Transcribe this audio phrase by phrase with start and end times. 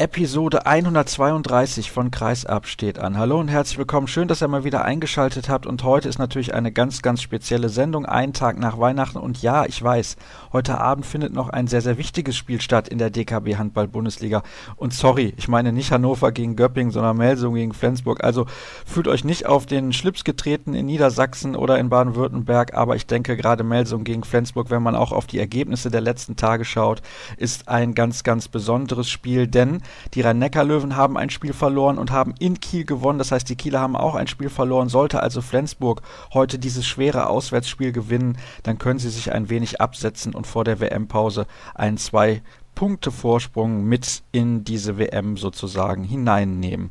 [0.00, 3.18] Episode 132 von Kreisab steht an.
[3.18, 4.06] Hallo und herzlich willkommen.
[4.06, 5.66] Schön, dass ihr mal wieder eingeschaltet habt.
[5.66, 9.18] Und heute ist natürlich eine ganz, ganz spezielle Sendung, einen Tag nach Weihnachten.
[9.18, 10.16] Und ja, ich weiß,
[10.54, 14.42] heute Abend findet noch ein sehr, sehr wichtiges Spiel statt in der DKB Handball-Bundesliga.
[14.76, 18.24] Und sorry, ich meine nicht Hannover gegen Göppingen, sondern Melsung gegen Flensburg.
[18.24, 18.46] Also
[18.86, 22.72] fühlt euch nicht auf den Schlips getreten in Niedersachsen oder in Baden-Württemberg.
[22.72, 26.36] Aber ich denke, gerade Melsung gegen Flensburg, wenn man auch auf die Ergebnisse der letzten
[26.36, 27.02] Tage schaut,
[27.36, 29.46] ist ein ganz, ganz besonderes Spiel.
[29.46, 29.82] Denn
[30.14, 33.18] die Rhein-Neckar-Löwen haben ein Spiel verloren und haben in Kiel gewonnen.
[33.18, 34.88] Das heißt, die Kieler haben auch ein Spiel verloren.
[34.88, 40.34] Sollte also Flensburg heute dieses schwere Auswärtsspiel gewinnen, dann können sie sich ein wenig absetzen
[40.34, 42.42] und vor der WM-Pause einen zwei
[42.74, 46.90] Punkte Vorsprung mit in diese WM sozusagen hineinnehmen.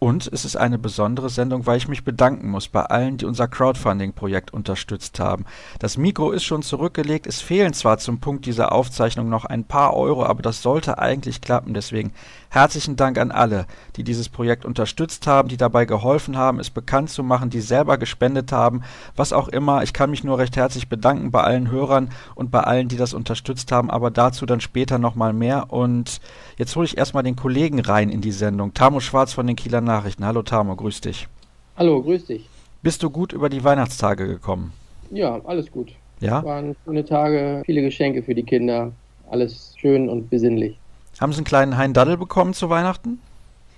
[0.00, 3.48] Und es ist eine besondere Sendung, weil ich mich bedanken muss bei allen, die unser
[3.48, 5.44] Crowdfunding-Projekt unterstützt haben.
[5.78, 7.26] Das Mikro ist schon zurückgelegt.
[7.26, 11.42] Es fehlen zwar zum Punkt dieser Aufzeichnung noch ein paar Euro, aber das sollte eigentlich
[11.42, 11.74] klappen.
[11.74, 12.14] Deswegen
[12.50, 17.08] herzlichen Dank an alle, die dieses Projekt unterstützt haben, die dabei geholfen haben, es bekannt
[17.08, 18.82] zu machen, die selber gespendet haben,
[19.16, 19.82] was auch immer.
[19.82, 23.14] Ich kann mich nur recht herzlich bedanken bei allen Hörern und bei allen, die das
[23.14, 25.72] unterstützt haben, aber dazu dann später nochmal mehr.
[25.72, 26.20] Und
[26.58, 28.74] jetzt hole ich erstmal den Kollegen rein in die Sendung.
[28.74, 30.26] Tamo Schwarz von den Kieler Nachrichten.
[30.26, 31.28] Hallo Tamo, grüß dich.
[31.76, 32.48] Hallo, grüß dich.
[32.82, 34.72] Bist du gut über die Weihnachtstage gekommen?
[35.10, 35.92] Ja, alles gut.
[36.18, 36.42] Ja?
[36.44, 38.92] Waren schöne Tage, viele Geschenke für die Kinder.
[39.30, 40.79] Alles schön und besinnlich.
[41.20, 43.20] Haben sie einen kleinen Hein Daddel bekommen zu Weihnachten?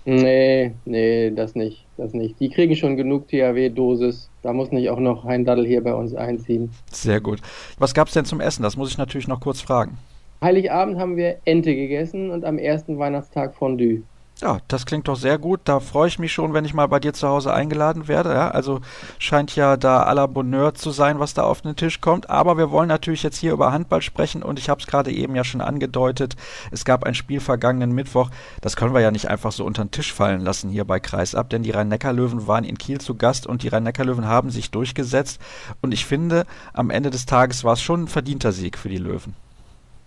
[0.04, 1.84] Nee, nee, das nicht.
[1.96, 2.38] Das nicht.
[2.40, 4.30] Die kriegen schon genug THW-Dosis.
[4.42, 6.70] Da muss nicht auch noch Hein Daddel hier bei uns einziehen.
[6.92, 7.40] Sehr gut.
[7.78, 8.62] Was gab es denn zum Essen?
[8.62, 9.98] Das muss ich natürlich noch kurz fragen.
[10.42, 14.02] Heiligabend haben wir Ente gegessen und am ersten Weihnachtstag Fondue.
[14.42, 15.60] Ja, das klingt doch sehr gut.
[15.64, 18.34] Da freue ich mich schon, wenn ich mal bei dir zu Hause eingeladen werde.
[18.34, 18.80] Ja, also
[19.20, 22.28] scheint ja da à la Bonheur zu sein, was da auf den Tisch kommt.
[22.28, 25.36] Aber wir wollen natürlich jetzt hier über Handball sprechen und ich habe es gerade eben
[25.36, 26.34] ja schon angedeutet.
[26.72, 28.30] Es gab ein Spiel vergangenen Mittwoch.
[28.60, 31.48] Das können wir ja nicht einfach so unter den Tisch fallen lassen hier bei Kreisab,
[31.50, 35.40] denn die Rhein-Neckar-Löwen waren in Kiel zu Gast und die Rhein-Neckar-Löwen haben sich durchgesetzt.
[35.82, 38.98] Und ich finde, am Ende des Tages war es schon ein verdienter Sieg für die
[38.98, 39.36] Löwen.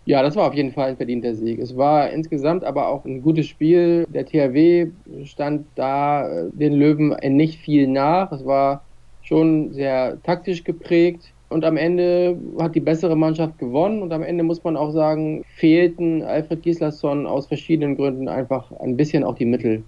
[0.05, 1.59] Ja, das war auf jeden Fall ein verdienter Sieg.
[1.59, 4.05] Es war insgesamt aber auch ein gutes Spiel.
[4.07, 4.91] Der THW
[5.23, 8.31] stand da äh, den Löwen nicht viel nach.
[8.31, 8.83] Es war
[9.23, 11.31] schon sehr taktisch geprägt.
[11.49, 14.03] Und am Ende hat die bessere Mannschaft gewonnen.
[14.03, 18.95] Und am Ende muss man auch sagen, fehlten Alfred Gislason aus verschiedenen Gründen einfach ein
[18.95, 19.83] bisschen auch die Mittel.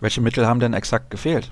[0.00, 1.50] Welche Mittel haben denn exakt gefehlt?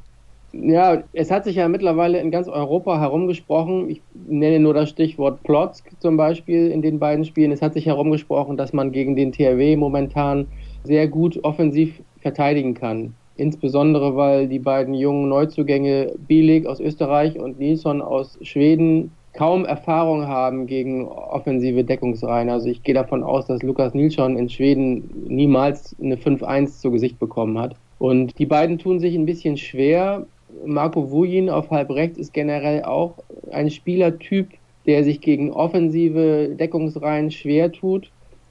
[0.62, 3.91] Ja, es hat sich ja mittlerweile in ganz Europa herumgesprochen.
[3.91, 7.53] Ich nenne nur das Stichwort Plotzk zum Beispiel in den beiden Spielen.
[7.53, 10.47] Es hat sich herumgesprochen, dass man gegen den THW momentan
[10.84, 13.15] sehr gut offensiv verteidigen kann.
[13.37, 20.27] Insbesondere, weil die beiden jungen Neuzugänge Bielig aus Österreich und Nilsson aus Schweden kaum Erfahrung
[20.27, 22.49] haben gegen offensive Deckungsreihen.
[22.49, 27.19] Also ich gehe davon aus, dass Lukas Nilsson in Schweden niemals eine 5-1 zu Gesicht
[27.19, 27.77] bekommen hat.
[27.99, 30.27] Und die beiden tun sich ein bisschen schwer,
[30.65, 33.15] Marco Vujin auf halb rechts ist generell auch
[33.50, 34.49] ein Spielertyp,
[34.87, 38.11] der sich gegen offensive Deckungsreihen schwer tut.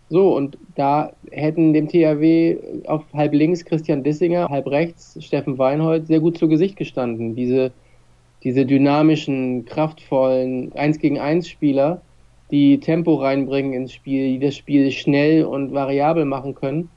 [0.10, 6.08] So, und da hätten dem THW auf halb links Christian Dissinger, halb rechts Steffen Weinhold
[6.08, 7.36] sehr gut zu Gesicht gestanden.
[7.36, 7.72] Diese,
[8.44, 12.02] diese dynamischen, kraftvollen 1 gegen 1 Spieler,
[12.52, 16.90] die Tempo reinbringen ins Spiel, die das Spiel schnell und variabel machen können.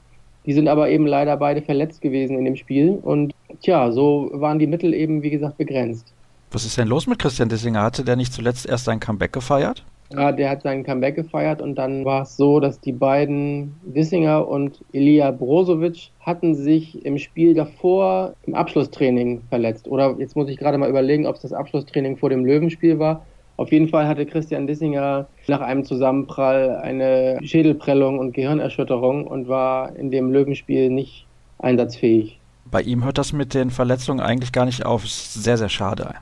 [0.45, 4.59] Die sind aber eben leider beide verletzt gewesen in dem Spiel und tja, so waren
[4.59, 6.13] die Mittel eben, wie gesagt, begrenzt.
[6.51, 7.83] Was ist denn los mit Christian Dissinger?
[7.83, 9.85] Hatte der nicht zuletzt erst sein Comeback gefeiert?
[10.11, 14.47] Ja, der hat seinen Comeback gefeiert und dann war es so, dass die beiden Dissinger
[14.47, 19.87] und Elia Brozovic hatten sich im Spiel davor im Abschlusstraining verletzt.
[19.87, 23.23] Oder jetzt muss ich gerade mal überlegen, ob es das Abschlusstraining vor dem Löwenspiel war.
[23.59, 29.93] Auf jeden Fall hatte Christian Dissinger nach einem Zusammenprall eine Schädelprellung und Gehirnerschütterung und war
[29.97, 31.27] in dem Löwenspiel nicht
[31.57, 32.39] einsatzfähig.
[32.71, 35.03] Bei ihm hört das mit den Verletzungen eigentlich gar nicht auf.
[35.03, 36.15] Ist sehr, sehr schade.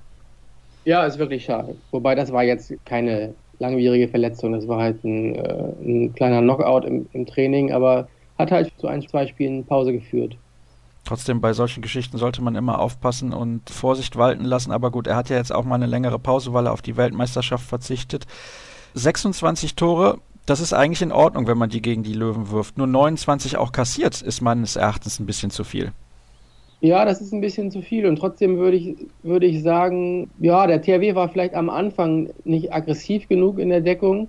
[0.83, 1.75] Ja, ist wirklich schade.
[1.91, 4.53] Wobei das war jetzt keine langwierige Verletzung.
[4.53, 8.07] Das war halt ein, äh, ein kleiner Knockout im, im Training, aber
[8.39, 10.35] hat halt zu ein, zwei Spielen Pause geführt.
[11.07, 14.73] Trotzdem, bei solchen Geschichten sollte man immer aufpassen und Vorsicht walten lassen.
[14.73, 16.97] Aber gut, er hat ja jetzt auch mal eine längere Pause, weil er auf die
[16.97, 18.25] Weltmeisterschaft verzichtet.
[18.93, 22.77] 26 Tore, das ist eigentlich in Ordnung, wenn man die gegen die Löwen wirft.
[22.77, 25.93] Nur 29 auch kassiert, ist meines Erachtens ein bisschen zu viel.
[26.81, 28.05] Ja, das ist ein bisschen zu viel.
[28.05, 32.73] Und trotzdem würde ich, würde ich sagen, ja, der THW war vielleicht am Anfang nicht
[32.73, 34.27] aggressiv genug in der Deckung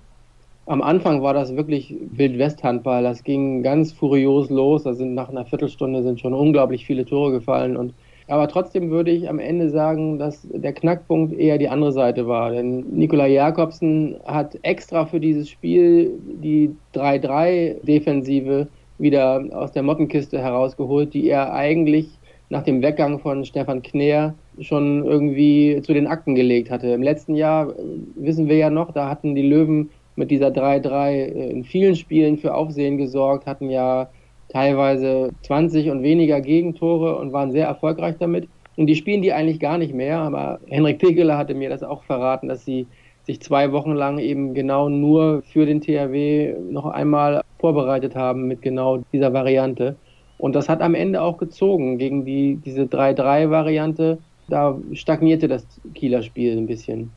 [0.69, 3.01] am Anfang war das wirklich Wildwest-Handball.
[3.01, 4.83] Das ging ganz furios los.
[4.83, 7.75] Da sind nach einer Viertelstunde sind schon unglaublich viele Tore gefallen.
[7.75, 7.95] Und,
[8.27, 12.51] aber trotzdem würde ich am Ende sagen, dass der Knackpunkt eher die andere Seite war.
[12.51, 18.67] Denn Nikolai Jakobsen hat extra für dieses Spiel die 3-3-Defensive
[18.99, 22.19] wieder aus der Mottenkiste herausgeholt, die er eigentlich
[22.49, 26.87] nach dem Weggang von Stefan Kner schon irgendwie zu den Akten gelegt hatte.
[26.89, 27.73] Im letzten Jahr, äh,
[28.15, 29.89] wissen wir ja noch, da hatten die Löwen
[30.19, 34.09] mit dieser 3-3 äh, in vielen Spielen für Aufsehen gesorgt, hatten ja
[34.49, 38.47] teilweise 20 und weniger Gegentore und waren sehr erfolgreich damit.
[38.75, 42.03] Und die spielen die eigentlich gar nicht mehr, aber Henrik Pekeler hatte mir das auch
[42.03, 42.85] verraten, dass sie
[43.23, 48.61] sich zwei Wochen lang eben genau nur für den THW noch einmal vorbereitet haben mit
[48.61, 49.95] genau dieser Variante.
[50.37, 54.17] Und das hat am Ende auch gezogen gegen die, diese 3-3-Variante.
[54.49, 57.11] Da stagnierte das Kieler Spiel ein bisschen.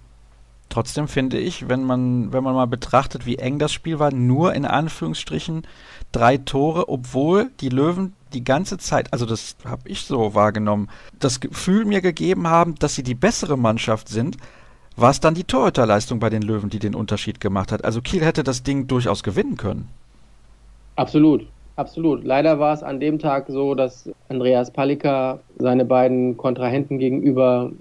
[0.72, 4.54] Trotzdem finde ich, wenn man, wenn man mal betrachtet, wie eng das Spiel war, nur
[4.54, 5.66] in Anführungsstrichen
[6.12, 10.88] drei Tore, obwohl die Löwen die ganze Zeit, also das habe ich so wahrgenommen,
[11.20, 14.38] das Gefühl mir gegeben haben, dass sie die bessere Mannschaft sind,
[14.96, 17.84] war es dann die Torhüterleistung bei den Löwen, die den Unterschied gemacht hat.
[17.84, 19.90] Also Kiel hätte das Ding durchaus gewinnen können.
[20.96, 21.46] Absolut.
[21.76, 22.24] Absolut.
[22.24, 27.72] Leider war es an dem Tag so, dass Andreas Palika seine beiden Kontrahenten gegenüber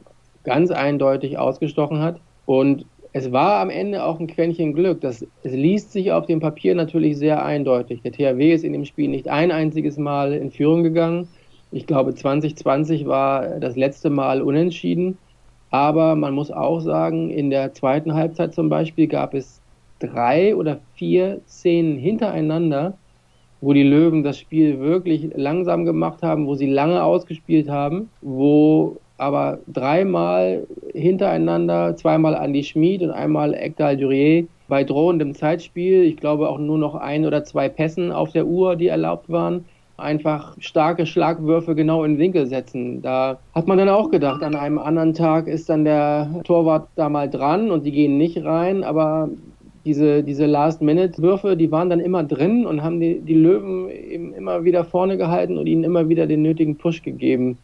[0.44, 2.20] ganz eindeutig ausgestochen hat.
[2.52, 5.00] Und es war am Ende auch ein Quäntchen Glück.
[5.00, 8.02] Das, es liest sich auf dem Papier natürlich sehr eindeutig.
[8.02, 11.30] Der THW ist in dem Spiel nicht ein einziges Mal in Führung gegangen.
[11.72, 15.18] Ich glaube, 2020 war das letzte Mal unentschieden.
[15.70, 19.62] Aber man muss auch sagen, in der zweiten Halbzeit zum Beispiel gab es
[20.00, 22.98] drei oder vier Szenen hintereinander,
[23.62, 28.98] wo die Löwen das Spiel wirklich langsam gemacht haben, wo sie lange ausgespielt haben, wo
[29.22, 36.50] aber dreimal hintereinander, zweimal Andy Schmid und einmal Ekdal Durier bei drohendem Zeitspiel, ich glaube
[36.50, 39.66] auch nur noch ein oder zwei Pässen auf der Uhr, die erlaubt waren,
[39.96, 43.04] einfach starke Schlagwürfe genau in Winkel setzen.
[43.04, 47.08] Da hat man dann auch gedacht, an einem anderen Tag ist dann der Torwart da
[47.08, 49.30] mal dran und die gehen nicht rein, aber
[49.86, 54.64] diese, diese Last-Minute-Würfe, die waren dann immer drin und haben die, die Löwen eben immer
[54.64, 57.60] wieder vorne gehalten und ihnen immer wieder den nötigen Push gegeben.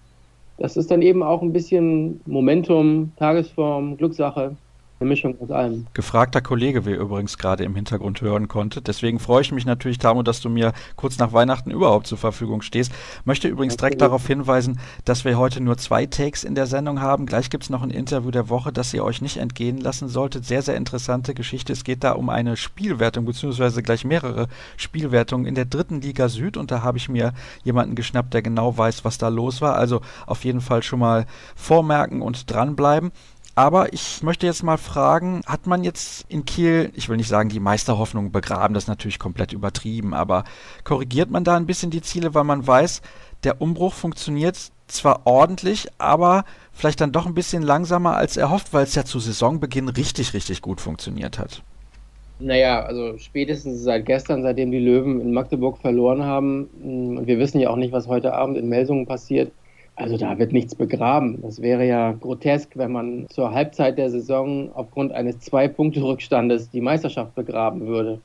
[0.58, 4.56] Das ist dann eben auch ein bisschen Momentum, Tagesform, Glückssache.
[5.00, 5.86] Eine Mischung aus allem.
[5.94, 8.88] Gefragter Kollege, wie ihr übrigens gerade im Hintergrund hören konntet.
[8.88, 12.64] Deswegen freue ich mich natürlich, Tamo, dass du mir kurz nach Weihnachten überhaupt zur Verfügung
[12.64, 12.92] stehst.
[13.24, 17.28] Möchte übrigens direkt darauf hinweisen, dass wir heute nur zwei Takes in der Sendung haben.
[17.28, 20.46] Gleich gibt es noch ein Interview der Woche, das ihr euch nicht entgehen lassen solltet.
[20.46, 21.74] Sehr, sehr interessante Geschichte.
[21.74, 24.48] Es geht da um eine Spielwertung, beziehungsweise gleich mehrere
[24.78, 26.58] Spielwertungen in der dritten Liga Süd.
[26.58, 27.34] Und da habe ich mir
[27.64, 29.76] jemanden geschnappt, der genau weiß, was da los war.
[29.76, 33.12] Also auf jeden Fall schon mal vormerken und dranbleiben.
[33.58, 37.50] Aber ich möchte jetzt mal fragen, hat man jetzt in Kiel, ich will nicht sagen,
[37.50, 40.44] die Meisterhoffnung begraben, das ist natürlich komplett übertrieben, aber
[40.84, 43.02] korrigiert man da ein bisschen die Ziele, weil man weiß,
[43.44, 48.84] der Umbruch funktioniert zwar ordentlich, aber vielleicht dann doch ein bisschen langsamer als erhofft, weil
[48.84, 51.64] es ja zu Saisonbeginn richtig, richtig gut funktioniert hat.
[52.38, 57.60] Naja, also spätestens seit gestern, seitdem die Löwen in Magdeburg verloren haben, und wir wissen
[57.60, 59.52] ja auch nicht, was heute Abend in Melsungen passiert,
[59.98, 61.42] also da wird nichts begraben.
[61.42, 67.34] Das wäre ja grotesk, wenn man zur Halbzeit der Saison aufgrund eines Zwei-Punkte-Rückstandes die Meisterschaft
[67.34, 68.20] begraben würde.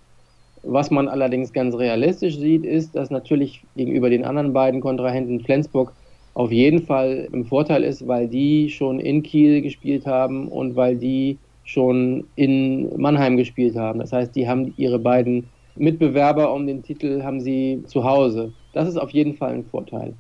[0.63, 5.93] Was man allerdings ganz realistisch sieht, ist, dass natürlich gegenüber den anderen beiden Kontrahenten Flensburg
[6.35, 10.97] auf jeden Fall im Vorteil ist, weil die schon in Kiel gespielt haben und weil
[10.97, 13.99] die schon in Mannheim gespielt haben.
[13.99, 18.53] Das heißt, die haben ihre beiden Mitbewerber um den Titel haben sie zu Hause.
[18.75, 20.13] Das ist auf jeden Fall ein Vorteil.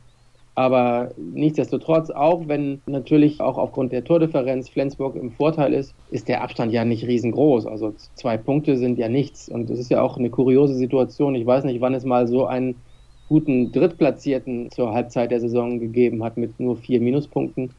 [0.54, 6.42] Aber nichtsdestotrotz, auch wenn natürlich auch aufgrund der Tordifferenz Flensburg im Vorteil ist, ist der
[6.42, 7.66] Abstand ja nicht riesengroß.
[7.66, 9.49] Also zwei Punkte sind ja nichts.
[9.49, 11.35] Und es ist ja auch eine kuriose Situation.
[11.35, 12.75] Ich weiß nicht, wann es mal so einen
[13.30, 17.71] guten Drittplatzierten zur Halbzeit der Saison gegeben hat mit nur vier Minuspunkten.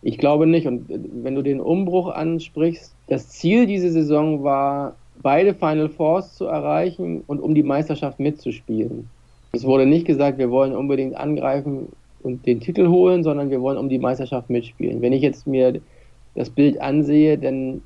[0.00, 0.68] Ich glaube nicht.
[0.68, 6.46] Und wenn du den Umbruch ansprichst, das Ziel dieser Saison war, beide Final Fours zu
[6.46, 9.08] erreichen und um die Meisterschaft mitzuspielen.
[9.52, 11.88] Es wurde nicht gesagt, wir wollen unbedingt angreifen
[12.22, 15.02] und den Titel holen, sondern wir wollen um die Meisterschaft mitspielen.
[15.02, 15.80] Wenn ich jetzt mir
[16.34, 17.82] das Bild ansehe, dann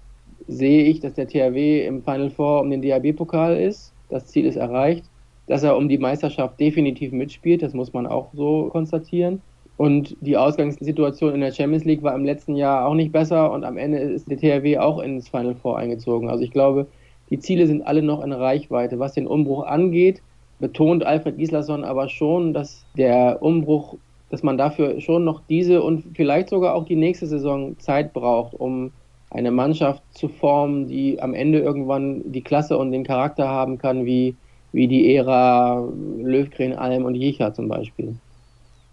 [0.47, 3.93] sehe ich, dass der THW im Final Four um den DAB-Pokal ist.
[4.09, 5.05] Das Ziel ist erreicht.
[5.49, 9.40] Dass er um die Meisterschaft definitiv mitspielt, das muss man auch so konstatieren.
[9.76, 13.62] Und die Ausgangssituation in der Champions League war im letzten Jahr auch nicht besser und
[13.64, 16.31] am Ende ist der THW auch ins Final Four eingezogen.
[16.31, 16.87] Also ich glaube,
[17.31, 18.99] die Ziele sind alle noch in Reichweite.
[18.99, 20.23] Was den Umbruch angeht,
[20.61, 23.97] betont Alfred Gislason aber schon, dass der Umbruch
[24.30, 28.54] dass man dafür schon noch diese und vielleicht sogar auch die nächste Saison Zeit braucht,
[28.54, 28.90] um
[29.30, 34.04] eine Mannschaft zu formen, die am Ende irgendwann die Klasse und den Charakter haben kann,
[34.04, 34.35] wie,
[34.73, 35.87] wie die Ära
[36.18, 38.16] Löwgren, Alm und Jicha zum Beispiel.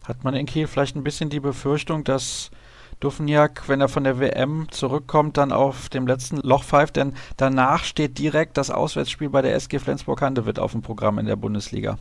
[0.03, 2.51] Hat man in Kiel vielleicht ein bisschen die Befürchtung, dass
[2.99, 7.83] Dufniak, wenn er von der WM zurückkommt, dann auf dem letzten Loch pfeift, denn danach
[7.83, 11.97] steht direkt das Auswärtsspiel bei der SG Flensburg-Handewitt auf dem Programm in der Bundesliga.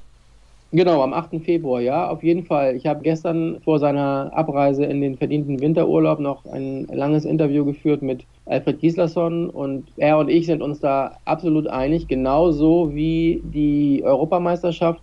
[0.74, 1.44] Genau, am 8.
[1.44, 2.76] Februar, ja, auf jeden Fall.
[2.76, 8.00] Ich habe gestern vor seiner Abreise in den verdienten Winterurlaub noch ein langes Interview geführt
[8.00, 14.02] mit Alfred Gislason und er und ich sind uns da absolut einig, genauso wie die
[14.02, 15.02] Europameisterschaft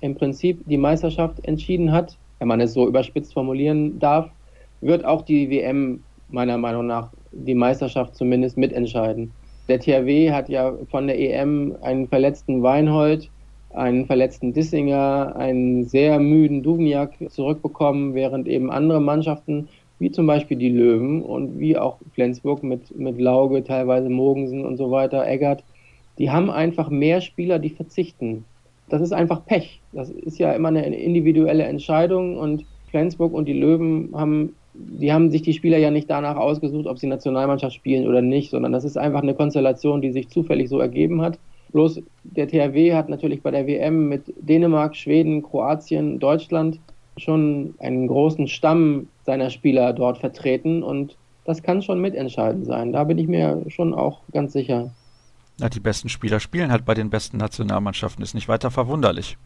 [0.00, 4.28] im Prinzip die Meisterschaft entschieden hat, wenn man es so überspitzt formulieren darf,
[4.80, 9.32] wird auch die WM meiner Meinung nach die Meisterschaft zumindest mitentscheiden.
[9.68, 13.30] Der THW hat ja von der EM einen verletzten Weinhold
[13.74, 20.56] einen verletzten Dissinger, einen sehr müden Duvniak zurückbekommen, während eben andere Mannschaften, wie zum Beispiel
[20.56, 25.64] die Löwen und wie auch Flensburg mit, mit Lauge, teilweise Mogensen und so weiter, Eggert,
[26.18, 28.44] die haben einfach mehr Spieler, die verzichten.
[28.88, 29.80] Das ist einfach Pech.
[29.92, 35.30] Das ist ja immer eine individuelle Entscheidung und Flensburg und die Löwen haben, die haben
[35.30, 38.84] sich die Spieler ja nicht danach ausgesucht, ob sie Nationalmannschaft spielen oder nicht, sondern das
[38.84, 41.38] ist einfach eine Konstellation, die sich zufällig so ergeben hat.
[41.74, 46.78] Bloß der THW hat natürlich bei der WM mit Dänemark, Schweden, Kroatien, Deutschland
[47.16, 52.92] schon einen großen Stamm seiner Spieler dort vertreten und das kann schon mitentscheidend sein.
[52.92, 54.92] Da bin ich mir schon auch ganz sicher.
[55.58, 59.36] Na, die besten Spieler spielen halt bei den besten Nationalmannschaften, ist nicht weiter verwunderlich.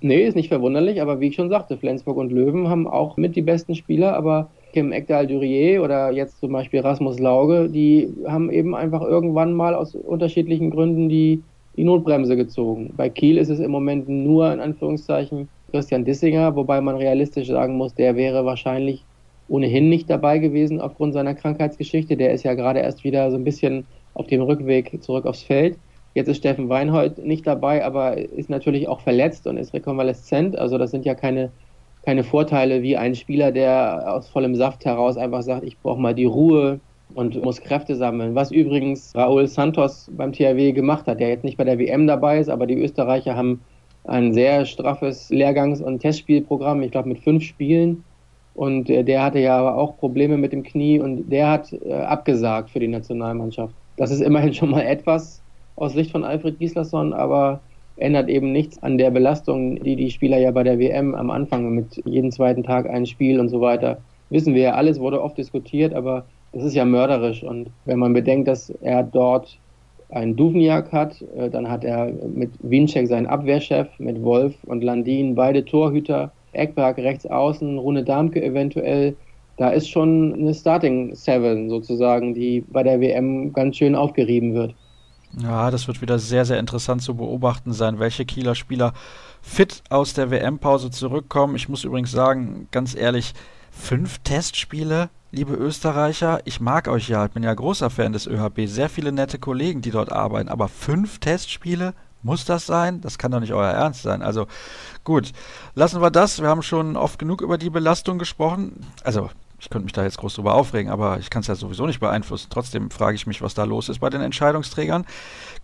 [0.00, 3.36] Nee, ist nicht verwunderlich, aber wie ich schon sagte, Flensburg und Löwen haben auch mit
[3.36, 8.74] die besten Spieler, aber Kim Ekdal-Durier oder jetzt zum Beispiel Rasmus Lauge, die haben eben
[8.74, 11.42] einfach irgendwann mal aus unterschiedlichen Gründen die
[11.78, 12.92] die Notbremse gezogen.
[12.96, 17.76] Bei Kiel ist es im Moment nur in Anführungszeichen Christian Dissinger, wobei man realistisch sagen
[17.76, 19.04] muss, der wäre wahrscheinlich
[19.46, 22.16] ohnehin nicht dabei gewesen aufgrund seiner Krankheitsgeschichte.
[22.16, 25.78] Der ist ja gerade erst wieder so ein bisschen auf dem Rückweg zurück aufs Feld.
[26.14, 30.58] Jetzt ist Steffen Weinhold nicht dabei, aber ist natürlich auch verletzt und ist rekonvaleszent.
[30.58, 31.52] Also das sind ja keine,
[32.04, 36.14] keine Vorteile wie ein Spieler, der aus vollem Saft heraus einfach sagt, ich brauche mal
[36.14, 36.80] die Ruhe,
[37.14, 38.34] und muss Kräfte sammeln.
[38.34, 42.38] Was übrigens Raúl Santos beim THW gemacht hat, der jetzt nicht bei der WM dabei
[42.38, 43.60] ist, aber die Österreicher haben
[44.04, 48.04] ein sehr straffes Lehrgangs- und Testspielprogramm, ich glaube mit fünf Spielen.
[48.54, 51.92] Und äh, der hatte ja aber auch Probleme mit dem Knie und der hat äh,
[51.92, 53.74] abgesagt für die Nationalmannschaft.
[53.96, 55.42] Das ist immerhin schon mal etwas
[55.76, 57.60] aus Sicht von Alfred Gislason, aber
[57.96, 61.70] ändert eben nichts an der Belastung, die die Spieler ja bei der WM am Anfang
[61.74, 63.98] mit jedem zweiten Tag ein Spiel und so weiter.
[64.30, 67.42] Wissen wir ja, alles wurde oft diskutiert, aber das ist ja mörderisch.
[67.42, 69.58] Und wenn man bedenkt, dass er dort
[70.10, 75.34] einen Duvniak hat, äh, dann hat er mit Winczek seinen Abwehrchef, mit Wolf und Landin
[75.34, 79.16] beide Torhüter, Eckberg rechts außen, Rune Darmke eventuell.
[79.58, 84.74] Da ist schon eine Starting Seven sozusagen, die bei der WM ganz schön aufgerieben wird.
[85.42, 88.94] Ja, das wird wieder sehr, sehr interessant zu beobachten sein, welche Kieler Spieler
[89.42, 91.54] fit aus der WM-Pause zurückkommen.
[91.54, 93.34] Ich muss übrigens sagen, ganz ehrlich,
[93.70, 98.62] fünf Testspiele liebe Österreicher, ich mag euch ja, ich bin ja großer Fan des ÖHB,
[98.66, 103.00] sehr viele nette Kollegen, die dort arbeiten, aber fünf Testspiele, muss das sein?
[103.00, 104.22] Das kann doch nicht euer Ernst sein.
[104.22, 104.48] Also
[105.04, 105.32] gut,
[105.74, 106.40] lassen wir das.
[106.40, 108.84] Wir haben schon oft genug über die Belastung gesprochen.
[109.04, 111.86] Also ich könnte mich da jetzt groß drüber aufregen, aber ich kann es ja sowieso
[111.86, 112.48] nicht beeinflussen.
[112.48, 115.04] Trotzdem frage ich mich, was da los ist bei den Entscheidungsträgern.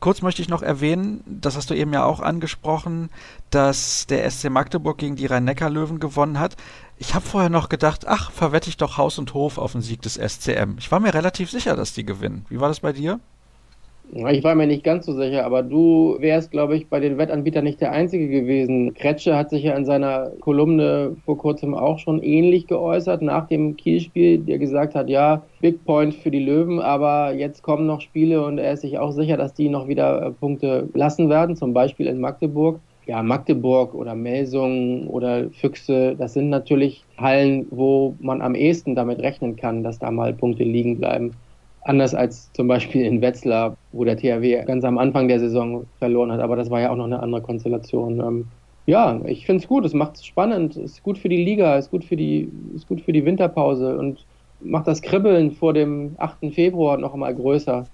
[0.01, 3.09] Kurz möchte ich noch erwähnen, das hast du eben ja auch angesprochen,
[3.51, 6.57] dass der SC Magdeburg gegen die Rhein-Neckar-Löwen gewonnen hat.
[6.97, 10.03] Ich habe vorher noch gedacht, ach, verwette ich doch Haus und Hof auf den Sieg
[10.03, 10.77] des SCM.
[10.79, 12.47] Ich war mir relativ sicher, dass die gewinnen.
[12.49, 13.21] Wie war das bei dir?
[14.13, 17.65] Ich war mir nicht ganz so sicher, aber du wärst, glaube ich, bei den Wettanbietern
[17.65, 18.95] nicht der Einzige gewesen.
[18.95, 23.77] Kretsche hat sich ja in seiner Kolumne vor kurzem auch schon ähnlich geäußert nach dem
[23.77, 28.45] Kielspiel, der gesagt hat, ja, Big Point für die Löwen, aber jetzt kommen noch Spiele
[28.45, 31.73] und er ist sich auch sicher, dass die noch wieder äh, Punkte lassen werden, zum
[31.73, 32.79] Beispiel in Magdeburg.
[33.07, 39.21] Ja, Magdeburg oder Melsungen oder Füchse, das sind natürlich Hallen, wo man am ehesten damit
[39.21, 41.33] rechnen kann, dass da mal Punkte liegen bleiben.
[41.83, 46.33] Anders als zum Beispiel in Wetzlar, wo der THW ganz am Anfang der Saison verloren
[46.33, 46.41] hat.
[46.41, 48.21] Aber das war ja auch noch eine andere Konstellation.
[48.21, 48.47] Ähm,
[48.87, 49.85] ja, ich finde es gut.
[49.85, 50.77] Es macht es spannend.
[50.77, 51.77] Es ist gut für die Liga.
[51.77, 54.27] Es ist gut für die, ist gut für die Winterpause und
[54.61, 56.55] macht das Kribbeln vor dem 8.
[56.55, 57.91] Februar noch einmal größer,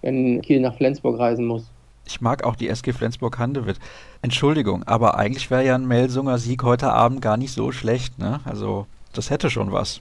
[0.00, 1.73] wenn Kiel nach Flensburg reisen muss.
[2.06, 3.78] Ich mag auch die SG Flensburg-Handewitt.
[4.22, 8.40] Entschuldigung, aber eigentlich wäre ja ein Melsunger Sieg heute Abend gar nicht so schlecht, ne?
[8.44, 10.00] Also, das hätte schon was.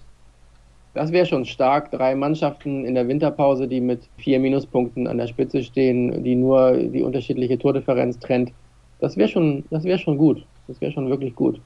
[0.94, 1.92] Das wäre schon stark.
[1.92, 6.74] Drei Mannschaften in der Winterpause, die mit vier Minuspunkten an der Spitze stehen, die nur
[6.74, 8.52] die unterschiedliche Tordifferenz trennt.
[9.00, 10.46] Das wäre schon, das wäre schon gut.
[10.68, 11.60] Das wäre schon wirklich gut.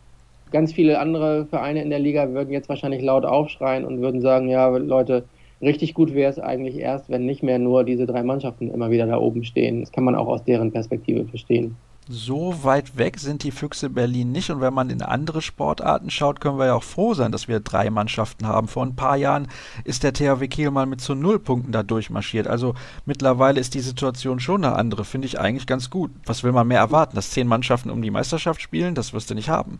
[0.51, 4.47] Ganz viele andere Vereine in der Liga würden jetzt wahrscheinlich laut aufschreien und würden sagen,
[4.47, 5.25] ja, Leute,
[5.61, 9.07] richtig gut wäre es eigentlich erst, wenn nicht mehr nur diese drei Mannschaften immer wieder
[9.07, 9.81] da oben stehen.
[9.81, 11.75] Das kann man auch aus deren Perspektive verstehen.
[12.09, 14.49] so weit weg sind die Füchse Berlin nicht.
[14.49, 17.59] Und wenn man in andere Sportarten schaut, können wir ja auch froh sein, dass wir
[17.59, 18.67] drei Mannschaften haben.
[18.67, 19.47] Vor ein paar Jahren
[19.83, 22.47] ist der THW Kiel mal mit zu null Punkten da durchmarschiert.
[22.47, 25.03] Also mittlerweile ist die Situation schon eine andere.
[25.03, 26.11] Finde ich eigentlich ganz gut.
[26.25, 27.15] Was will man mehr erwarten?
[27.15, 28.95] Dass zehn Mannschaften um die Meisterschaft spielen?
[28.95, 29.79] Das wirst du nicht haben.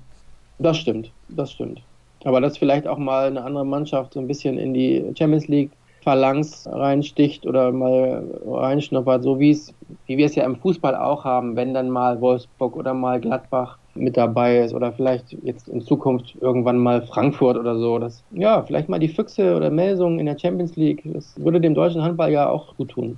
[0.60, 1.82] Das stimmt, das stimmt.
[2.24, 5.72] Aber dass vielleicht auch mal eine andere Mannschaft so ein bisschen in die Champions League
[6.08, 9.74] Phalanx reinsticht oder mal reinschnuppert, so wie es,
[10.06, 13.78] wie wir es ja im Fußball auch haben, wenn dann mal Wolfsburg oder mal Gladbach
[13.94, 18.00] mit dabei ist oder vielleicht jetzt in Zukunft irgendwann mal Frankfurt oder so.
[18.00, 21.02] Das, ja, vielleicht mal die Füchse oder Melsungen in der Champions League.
[21.04, 23.18] Das würde dem deutschen Handball ja auch gut tun.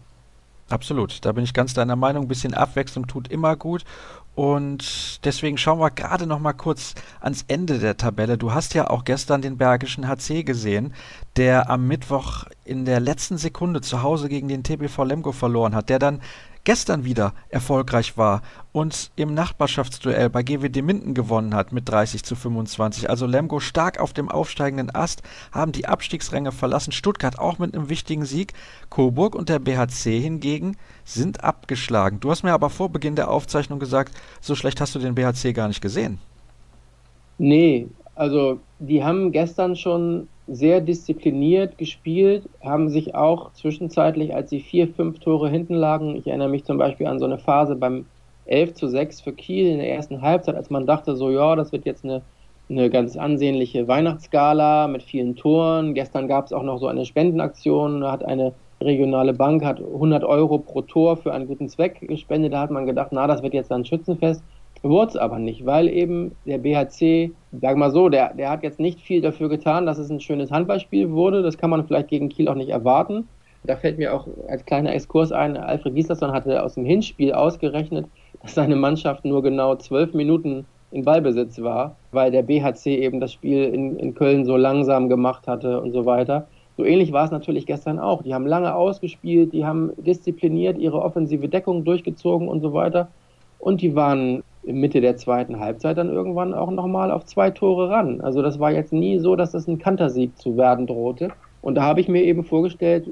[0.69, 2.25] Absolut, da bin ich ganz deiner Meinung.
[2.25, 3.83] Ein bisschen Abwechslung tut immer gut.
[4.35, 8.37] Und deswegen schauen wir gerade noch mal kurz ans Ende der Tabelle.
[8.37, 10.93] Du hast ja auch gestern den Bergischen HC gesehen,
[11.35, 15.89] der am Mittwoch in der letzten Sekunde zu Hause gegen den TBV Lemgo verloren hat,
[15.89, 16.21] der dann
[16.63, 22.35] gestern wieder erfolgreich war und im Nachbarschaftsduell bei GWD Minden gewonnen hat mit 30 zu
[22.35, 23.09] 25.
[23.09, 26.91] Also Lemgo stark auf dem aufsteigenden Ast, haben die Abstiegsränge verlassen.
[26.91, 28.53] Stuttgart auch mit einem wichtigen Sieg.
[28.89, 32.19] Coburg und der BHC hingegen sind abgeschlagen.
[32.19, 35.53] Du hast mir aber vor Beginn der Aufzeichnung gesagt, so schlecht hast du den BHC
[35.53, 36.19] gar nicht gesehen.
[37.37, 44.59] Nee, also die haben gestern schon sehr diszipliniert gespielt, haben sich auch zwischenzeitlich, als sie
[44.59, 48.05] vier, fünf Tore hinten lagen, ich erinnere mich zum Beispiel an so eine Phase beim
[48.45, 51.71] 11 zu 6 für Kiel in der ersten Halbzeit, als man dachte, so ja, das
[51.71, 52.21] wird jetzt eine,
[52.69, 55.93] eine ganz ansehnliche Weihnachtsgala mit vielen Toren.
[55.93, 60.23] Gestern gab es auch noch so eine Spendenaktion, da hat eine regionale Bank hat 100
[60.23, 62.53] Euro pro Tor für einen guten Zweck gespendet.
[62.53, 64.43] Da hat man gedacht, na, das wird jetzt ein Schützenfest.
[64.81, 67.31] Wurde es aber nicht, weil eben der BHC,
[67.61, 70.51] sag mal so, der, der hat jetzt nicht viel dafür getan, dass es ein schönes
[70.51, 71.41] Handballspiel wurde.
[71.41, 73.27] Das kann man vielleicht gegen Kiel auch nicht erwarten.
[73.63, 78.05] Da fällt mir auch als kleiner Exkurs ein, Alfred Gislason hatte aus dem Hinspiel ausgerechnet,
[78.41, 83.33] dass seine Mannschaft nur genau zwölf Minuten in Ballbesitz war, weil der BHC eben das
[83.33, 86.47] Spiel in, in Köln so langsam gemacht hatte und so weiter.
[86.77, 88.23] So ähnlich war es natürlich gestern auch.
[88.23, 93.09] Die haben lange ausgespielt, die haben diszipliniert ihre offensive Deckung durchgezogen und so weiter.
[93.59, 98.21] Und die waren Mitte der zweiten Halbzeit dann irgendwann auch nochmal auf zwei Tore ran.
[98.21, 101.29] Also das war jetzt nie so, dass das ein Kantersieg zu werden drohte.
[101.61, 103.09] Und da habe ich mir eben vorgestellt,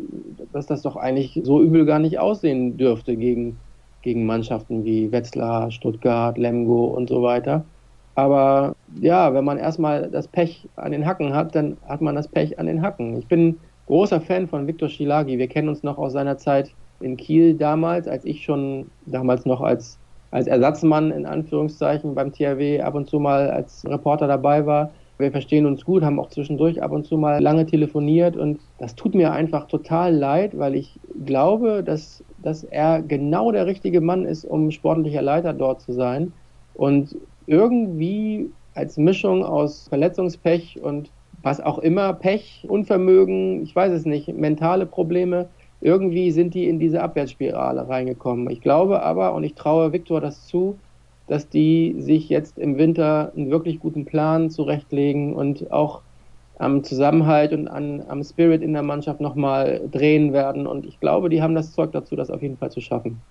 [0.54, 3.58] dass das doch eigentlich so übel gar nicht aussehen dürfte gegen,
[4.02, 7.66] gegen Mannschaften wie Wetzlar, Stuttgart, Lemgo und so weiter.
[8.16, 12.28] Aber ja, wenn man erstmal das Pech an den Hacken hat, dann hat man das
[12.28, 13.18] Pech an den Hacken.
[13.18, 15.38] Ich bin großer Fan von Viktor Schilagi.
[15.38, 19.62] Wir kennen uns noch aus seiner Zeit in Kiel damals, als ich schon damals noch
[19.62, 20.00] als
[20.32, 24.92] als Ersatzmann in Anführungszeichen beim THW ab und zu mal als Reporter dabei war.
[25.20, 28.96] Wir verstehen uns gut, haben auch zwischendurch ab und zu mal lange telefoniert und das
[28.96, 34.26] tut mir einfach total leid, weil ich glaube, dass, dass er genau der richtige Mann
[34.26, 36.34] ist, um sportlicher Leiter dort zu sein.
[36.74, 37.16] Und
[37.48, 41.12] irgendwie als Mischung aus Verletzungspech und
[41.42, 45.50] was auch immer, Pech, Unvermögen, ich weiß es nicht, mentale Probleme,
[45.82, 48.50] irgendwie sind die in diese Abwärtsspirale reingekommen.
[48.50, 50.78] Ich glaube aber, und ich traue Viktor das zu,
[51.28, 56.02] dass die sich jetzt im Winter einen wirklich guten Plan zurechtlegen und auch
[56.58, 60.66] am Zusammenhalt und an, am Spirit in der Mannschaft nochmal drehen werden.
[60.66, 63.22] Und ich glaube, die haben das Zeug dazu, das auf jeden Fall zu schaffen.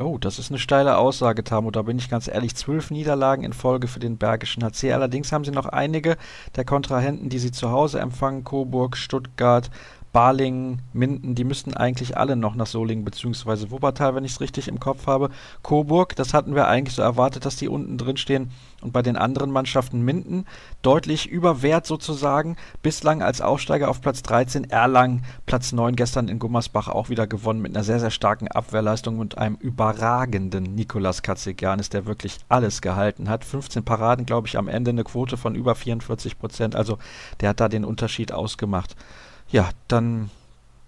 [0.00, 1.70] Oh, das ist eine steile Aussage, Tamu.
[1.70, 2.56] Da bin ich ganz ehrlich.
[2.56, 4.92] Zwölf Niederlagen in Folge für den Bergischen HC.
[4.92, 6.16] Allerdings haben sie noch einige
[6.56, 8.42] der Kontrahenten, die sie zu Hause empfangen.
[8.42, 9.70] Coburg, Stuttgart,
[10.14, 13.72] Balingen, Minden, die müssten eigentlich alle noch nach Solingen bzw.
[13.72, 15.28] Wuppertal, wenn ich es richtig im Kopf habe.
[15.64, 18.52] Coburg, das hatten wir eigentlich so erwartet, dass die unten drin stehen.
[18.80, 20.46] Und bei den anderen Mannschaften Minden
[20.82, 22.54] deutlich über Wert sozusagen.
[22.80, 27.60] Bislang als Aufsteiger auf Platz 13, Erlangen Platz 9, gestern in Gummersbach auch wieder gewonnen
[27.60, 33.28] mit einer sehr, sehr starken Abwehrleistung und einem überragenden Nikolas Katzigianis, der wirklich alles gehalten
[33.28, 33.44] hat.
[33.44, 36.76] 15 Paraden, glaube ich, am Ende eine Quote von über 44 Prozent.
[36.76, 36.98] Also
[37.40, 38.94] der hat da den Unterschied ausgemacht.
[39.54, 40.30] Ja, dann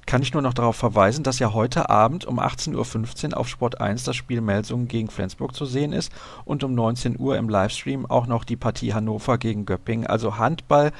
[0.06, 3.80] kann ich nur noch darauf verweisen, dass ja heute Abend um 18.15 Uhr auf Sport
[3.80, 6.10] 1 das Spiel Melsungen gegen Flensburg zu sehen ist
[6.44, 10.08] und um 19 Uhr im Livestream auch noch die Partie Hannover gegen Göppingen.
[10.08, 10.90] Also Handball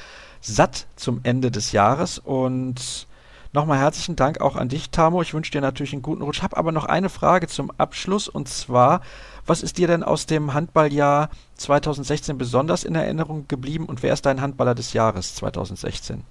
[0.40, 3.08] satt zum Ende des Jahres und
[3.52, 5.20] nochmal herzlichen Dank auch an dich, Tamo.
[5.22, 6.42] Ich wünsche dir natürlich einen guten Rutsch.
[6.42, 9.00] Habe aber noch eine Frage zum Abschluss und zwar,
[9.44, 14.24] was ist dir denn aus dem Handballjahr 2016 besonders in Erinnerung geblieben und wer ist
[14.24, 16.22] dein Handballer des Jahres 2016?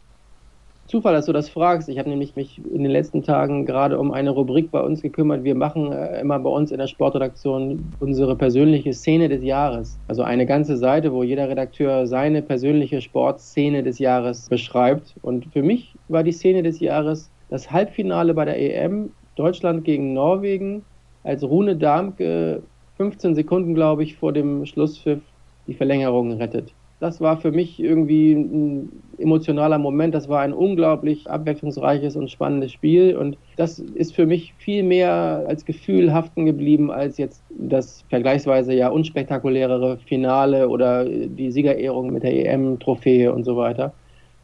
[0.88, 1.90] Zufall, dass du das fragst.
[1.90, 5.44] Ich habe nämlich mich in den letzten Tagen gerade um eine Rubrik bei uns gekümmert.
[5.44, 10.00] Wir machen äh, immer bei uns in der Sportredaktion unsere persönliche Szene des Jahres.
[10.08, 15.16] Also eine ganze Seite, wo jeder Redakteur seine persönliche Sportszene des Jahres beschreibt.
[15.24, 20.14] Und für mich war die Szene des Jahres das Halbfinale bei der EM Deutschland gegen
[20.14, 20.86] Norwegen,
[21.24, 22.62] als Rune Darmke
[22.98, 25.22] 15 Sekunden, glaube ich, vor dem Schlusspfiff
[25.66, 26.76] die Verlängerung rettet.
[27.00, 30.16] Das war für mich irgendwie ein emotionaler Moment.
[30.16, 33.18] Das war ein unglaublich abwechslungsreiches und spannendes Spiel.
[33.18, 38.74] Und das ist für mich viel mehr als Gefühl haften geblieben als jetzt das vergleichsweise
[38.74, 43.94] ja unspektakulärere Finale oder die Siegerehrung mit der EM-Trophäe und so weiter.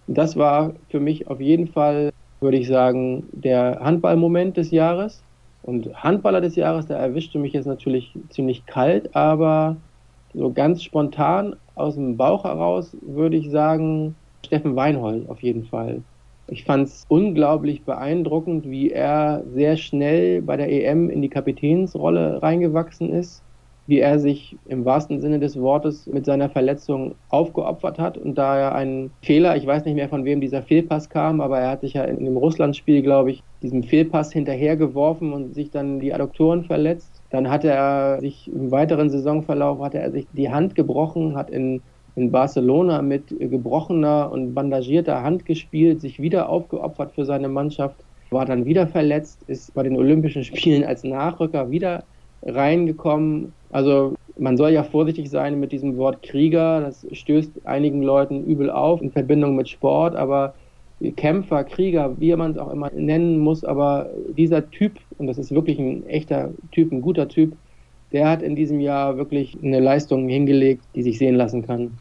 [0.07, 2.11] Das war für mich auf jeden Fall,
[2.41, 5.23] würde ich sagen, der Handballmoment des Jahres.
[5.63, 9.77] Und Handballer des Jahres, da erwischte mich jetzt natürlich ziemlich kalt, aber
[10.33, 14.15] so ganz spontan aus dem Bauch heraus würde ich sagen,
[14.45, 16.01] Steffen Weinhold auf jeden Fall.
[16.47, 22.41] Ich fand es unglaublich beeindruckend, wie er sehr schnell bei der EM in die Kapitänsrolle
[22.43, 23.41] reingewachsen ist,
[23.87, 28.57] wie er sich im wahrsten Sinne des Wortes mit seiner Verletzung aufgeopfert hat und da
[28.57, 31.81] er einen Fehler, ich weiß nicht mehr von wem dieser Fehlpass kam, aber er hat
[31.81, 36.65] sich ja in dem Russlandspiel, glaube ich, diesem Fehlpass hinterhergeworfen und sich dann die Adduktoren
[36.65, 41.49] verletzt dann hatte er sich im weiteren Saisonverlauf hatte er sich die Hand gebrochen, hat
[41.49, 41.81] in,
[42.15, 47.95] in Barcelona mit gebrochener und bandagierter Hand gespielt, sich wieder aufgeopfert für seine Mannschaft,
[48.31, 52.03] war dann wieder verletzt, ist bei den Olympischen Spielen als Nachrücker wieder
[52.43, 53.53] reingekommen.
[53.71, 56.81] Also man soll ja vorsichtig sein mit diesem Wort Krieger.
[56.81, 60.53] Das stößt einigen Leuten übel auf in Verbindung mit Sport, aber
[61.15, 65.51] Kämpfer, Krieger, wie man es auch immer nennen muss, aber dieser Typ, und das ist
[65.51, 67.55] wirklich ein echter Typ, ein guter Typ,
[68.11, 71.97] der hat in diesem Jahr wirklich eine Leistung hingelegt, die sich sehen lassen kann.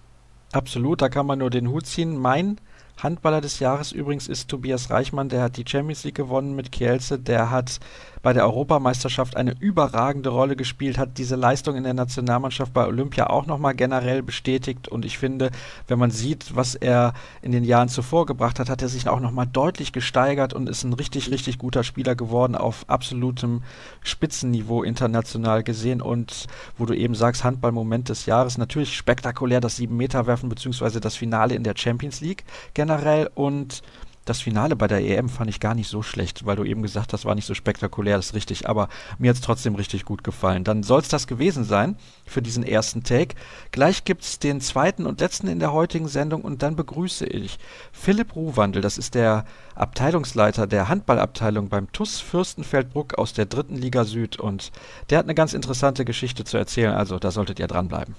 [0.53, 2.17] Absolut, da kann man nur den Hut ziehen.
[2.17, 2.57] Mein
[3.01, 7.19] Handballer des Jahres übrigens ist Tobias Reichmann, der hat die Champions League gewonnen mit Kielce,
[7.19, 7.79] der hat
[8.23, 11.17] bei der Europameisterschaft eine überragende Rolle gespielt, hat.
[11.19, 14.89] Diese Leistung in der Nationalmannschaft bei Olympia auch nochmal generell bestätigt.
[14.89, 15.51] Und ich finde,
[15.89, 19.21] wenn man sieht, was er in den Jahren zuvor gebracht hat, hat er sich auch
[19.21, 23.63] nochmal deutlich gesteigert und ist ein richtig, richtig guter Spieler geworden auf absolutem
[24.03, 26.03] Spitzenniveau international gesehen.
[26.03, 31.55] Und wo du eben sagst, Handballmoment des Jahres, natürlich spektakulär das 7-Meter-Werfen beziehungsweise das Finale
[31.55, 33.31] in der Champions League generell.
[33.35, 33.83] Und
[34.31, 37.13] das Finale bei der EM fand ich gar nicht so schlecht, weil du eben gesagt
[37.13, 38.89] hast, war nicht so spektakulär, das ist richtig, aber
[39.19, 40.63] mir hat es trotzdem richtig gut gefallen.
[40.63, 43.35] Dann soll es das gewesen sein für diesen ersten Take.
[43.73, 47.59] Gleich gibt es den zweiten und letzten in der heutigen Sendung und dann begrüße ich
[47.91, 54.05] Philipp Ruhwandel, das ist der Abteilungsleiter der Handballabteilung beim TUS Fürstenfeldbruck aus der dritten Liga
[54.05, 54.71] Süd und
[55.11, 58.15] der hat eine ganz interessante Geschichte zu erzählen, also da solltet ihr dranbleiben.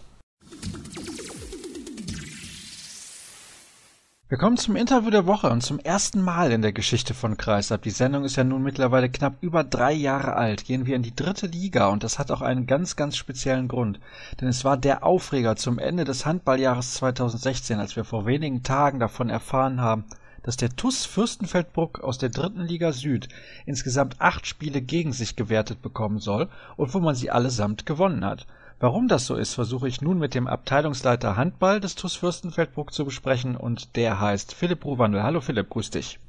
[4.31, 7.81] Wir kommen zum Interview der Woche und zum ersten Mal in der Geschichte von Kreisab.
[7.81, 10.63] Die Sendung ist ja nun mittlerweile knapp über drei Jahre alt.
[10.63, 13.99] Gehen wir in die dritte Liga und das hat auch einen ganz, ganz speziellen Grund.
[14.39, 19.01] Denn es war der Aufreger zum Ende des Handballjahres 2016, als wir vor wenigen Tagen
[19.01, 20.05] davon erfahren haben,
[20.43, 23.27] dass der TUS Fürstenfeldbruck aus der dritten Liga Süd
[23.65, 28.47] insgesamt acht Spiele gegen sich gewertet bekommen soll und wo man sie allesamt gewonnen hat.
[28.81, 33.05] Warum das so ist, versuche ich nun mit dem Abteilungsleiter Handball des TuS Fürstenfeldbruck zu
[33.05, 35.21] besprechen und der heißt Philipp Ruwandel.
[35.21, 36.19] Hallo Philipp, grüß dich.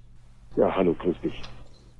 [0.56, 1.40] Ja, hallo, grüß dich.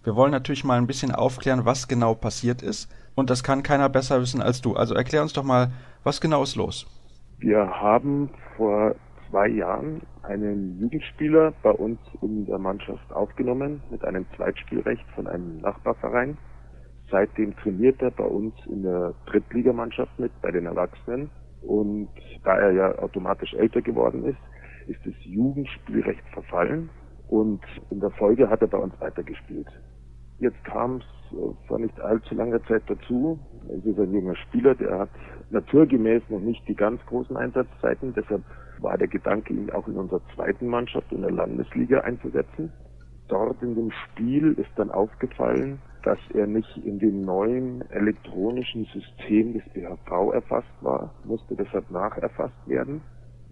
[0.05, 3.89] Wir wollen natürlich mal ein bisschen aufklären, was genau passiert ist und das kann keiner
[3.89, 4.77] besser wissen als du.
[4.77, 5.73] Also erklär uns doch mal,
[6.05, 6.87] was genau ist los?
[7.39, 8.95] Wir haben vor
[9.31, 15.63] zwei Jahren einen Jugendspieler bei uns in der Mannschaft aufgenommen mit einem Zweitspielrecht von einem
[15.63, 16.37] Nachbarverein
[17.13, 21.31] seitdem trainiert er bei uns in der Drittligamannschaft mit, bei den Erwachsenen.
[21.61, 22.09] Und
[22.43, 26.91] da er ja automatisch älter geworden ist, ist das Jugendspielrecht verfallen
[27.29, 29.69] und in der Folge hat er bei uns weitergespielt.
[30.41, 33.39] Jetzt kam es äh, vor nicht allzu langer Zeit dazu.
[33.69, 35.11] Es ist ein junger Spieler, der hat
[35.51, 38.13] naturgemäß noch nicht die ganz großen Einsatzzeiten.
[38.15, 38.43] Deshalb
[38.81, 42.73] war der Gedanke, ihn auch in unserer zweiten Mannschaft in der Landesliga einzusetzen.
[43.29, 49.55] Dort in dem Spiel ist dann aufgefallen, dass er nicht in dem neuen elektronischen System
[49.55, 53.03] des BHV erfasst war, musste deshalb nacherfasst werden.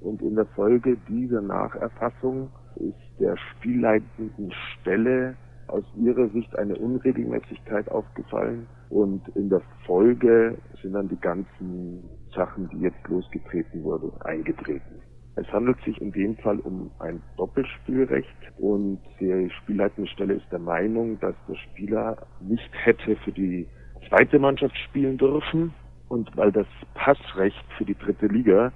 [0.01, 5.37] Und in der Folge dieser Nacherfassung ist der spielleitenden Stelle
[5.67, 12.03] aus ihrer Sicht eine Unregelmäßigkeit aufgefallen und in der Folge sind dann die ganzen
[12.35, 15.01] Sachen, die jetzt losgetreten wurden, eingetreten.
[15.41, 20.59] Es handelt sich in dem Fall um ein Doppelspielrecht und die spielleitende Stelle ist der
[20.59, 23.67] Meinung, dass der Spieler nicht hätte für die
[24.07, 25.73] zweite Mannschaft spielen dürfen
[26.11, 28.71] und weil das Passrecht für die dritte Liga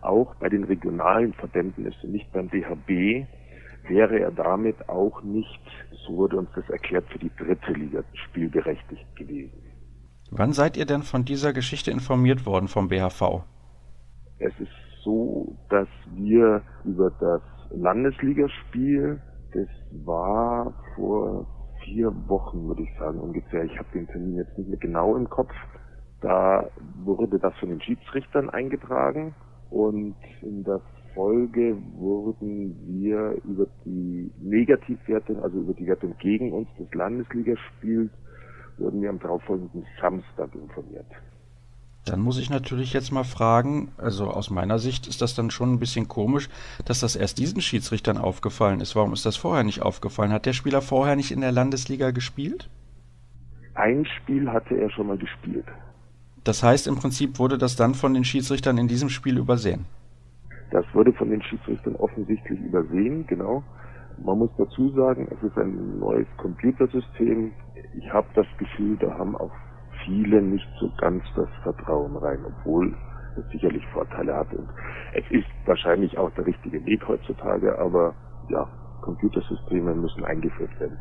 [0.00, 3.26] auch bei den regionalen Verbänden ist und nicht beim DHB,
[3.88, 5.60] wäre er damit auch nicht,
[6.06, 9.60] so wurde uns das erklärt, für die dritte Liga spielberechtigt gewesen.
[10.30, 13.42] Wann seid ihr denn von dieser Geschichte informiert worden vom BHV?
[14.38, 17.40] Es ist so, dass wir über das
[17.70, 19.20] Landesligaspiel,
[19.54, 19.68] das
[20.04, 21.46] war vor
[21.84, 23.64] vier Wochen, würde ich sagen ungefähr.
[23.64, 25.52] Ich habe den Termin jetzt nicht mehr genau im Kopf.
[26.20, 26.68] Da
[27.04, 29.34] wurde das von den Schiedsrichtern eingetragen
[29.70, 30.80] und in der
[31.14, 38.10] Folge wurden wir über die Negativwertung, also über die Wertung gegen uns des Landesligaspiels,
[38.78, 41.06] wurden wir am darauffolgenden Samstag informiert.
[42.06, 45.72] Dann muss ich natürlich jetzt mal fragen, also aus meiner Sicht ist das dann schon
[45.72, 46.48] ein bisschen komisch,
[46.84, 48.94] dass das erst diesen Schiedsrichtern aufgefallen ist.
[48.94, 50.32] Warum ist das vorher nicht aufgefallen?
[50.32, 52.70] Hat der Spieler vorher nicht in der Landesliga gespielt?
[53.74, 55.66] Ein Spiel hatte er schon mal gespielt.
[56.44, 59.84] Das heißt, im Prinzip wurde das dann von den Schiedsrichtern in diesem Spiel übersehen.
[60.70, 63.64] Das wurde von den Schiedsrichtern offensichtlich übersehen, genau.
[64.24, 67.50] Man muss dazu sagen, es ist ein neues Computersystem.
[67.98, 69.50] Ich habe das Gefühl, da haben auch
[70.06, 72.94] viele nicht so ganz das Vertrauen rein, obwohl
[73.36, 74.52] es sicherlich Vorteile hat.
[74.54, 74.68] Und
[75.14, 78.14] es ist wahrscheinlich auch der richtige Weg heutzutage, aber
[78.48, 78.66] ja,
[79.02, 80.98] Computersysteme müssen eingeführt werden.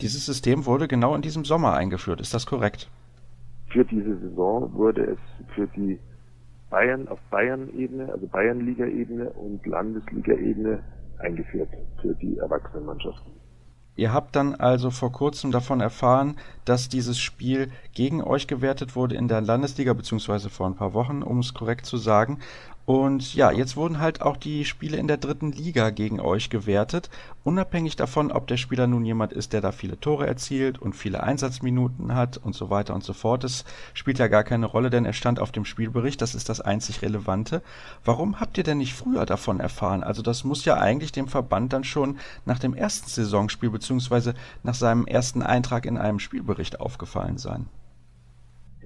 [0.00, 2.90] Dieses System wurde genau in diesem Sommer eingeführt, ist das korrekt?
[3.72, 5.18] Für diese Saison wurde es
[5.54, 6.00] für die
[6.70, 10.82] Bayern auf Bayern-Ebene, also Bayernliga-Ebene und Landesliga-Ebene
[11.18, 11.68] eingeführt
[12.00, 13.39] für die Erwachsenenmannschaften.
[14.00, 19.14] Ihr habt dann also vor kurzem davon erfahren, dass dieses Spiel gegen euch gewertet wurde
[19.14, 22.38] in der Landesliga, beziehungsweise vor ein paar Wochen, um es korrekt zu sagen.
[22.86, 27.08] Und ja, jetzt wurden halt auch die Spiele in der dritten Liga gegen euch gewertet,
[27.44, 31.22] unabhängig davon, ob der Spieler nun jemand ist, der da viele Tore erzielt und viele
[31.22, 33.44] Einsatzminuten hat und so weiter und so fort.
[33.44, 33.64] Das
[33.94, 37.02] spielt ja gar keine Rolle, denn er stand auf dem Spielbericht, das ist das einzig
[37.02, 37.62] Relevante.
[38.04, 40.02] Warum habt ihr denn nicht früher davon erfahren?
[40.02, 44.74] Also das muss ja eigentlich dem Verband dann schon nach dem ersten Saisonspiel beziehungsweise nach
[44.74, 47.66] seinem ersten Eintrag in einem Spielbericht aufgefallen sein.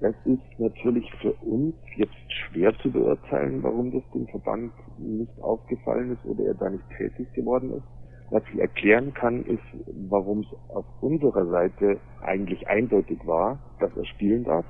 [0.04, 6.12] Das ist natürlich für uns jetzt schwer zu beurteilen, warum das dem Verband nicht aufgefallen
[6.12, 7.86] ist oder er da nicht tätig geworden ist.
[8.30, 9.64] Was ich erklären kann, ist,
[10.10, 14.66] warum es auf unserer Seite eigentlich eindeutig war, dass er spielen darf.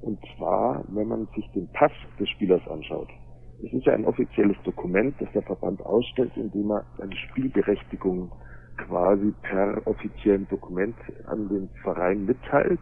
[0.00, 3.08] Und zwar, wenn man sich den Pass des Spielers anschaut.
[3.60, 8.30] Es ist ja ein offizielles Dokument, das der Verband ausstellt, indem er eine Spielberechtigung
[8.76, 10.94] quasi per offiziellen Dokument
[11.26, 12.78] an den Verein mitteilt.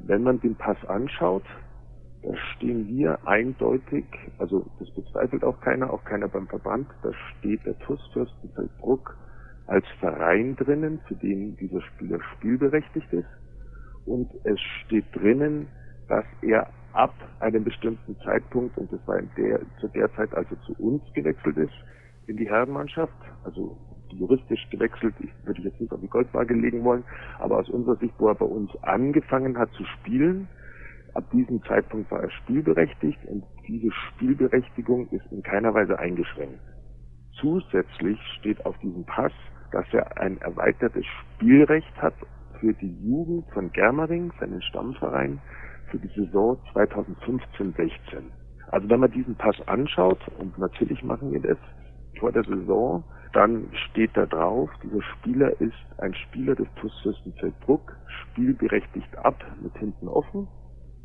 [0.00, 1.44] Wenn man den Pass anschaut,
[2.22, 4.04] da stehen wir eindeutig,
[4.38, 9.16] also das bezweifelt auch keiner, auch keiner beim Verband, da steht der TUS Fürstenfeldbruck
[9.66, 13.28] als Verein drinnen, für den dieser Spieler spielberechtigt ist.
[14.06, 15.68] Und es steht drinnen,
[16.08, 20.50] dass er ab einem bestimmten Zeitpunkt, und das war in der, zu der Zeit, als
[20.50, 21.74] er zu uns gewechselt ist,
[22.26, 23.12] in die Herrenmannschaft,
[23.44, 23.76] also
[24.18, 27.04] juristisch gewechselt, ich würde jetzt nicht auf die Goldwaage legen wollen,
[27.38, 30.48] aber aus unserer Sicht, wo er bei uns angefangen hat zu spielen,
[31.14, 36.60] ab diesem Zeitpunkt war er spielberechtigt und diese Spielberechtigung ist in keiner Weise eingeschränkt.
[37.40, 39.32] Zusätzlich steht auf diesem Pass,
[39.72, 42.14] dass er ein erweitertes Spielrecht hat
[42.60, 45.40] für die Jugend von Germering, seinen Stammverein,
[45.90, 47.90] für die Saison 2015-16.
[48.68, 51.58] Also wenn man diesen Pass anschaut, und natürlich machen wir das
[52.18, 57.96] vor der Saison, dann steht da drauf, dieser Spieler ist ein Spieler des TuS Fürstenfeldbruck,
[58.06, 60.48] spielberechtigt ab mit hinten offen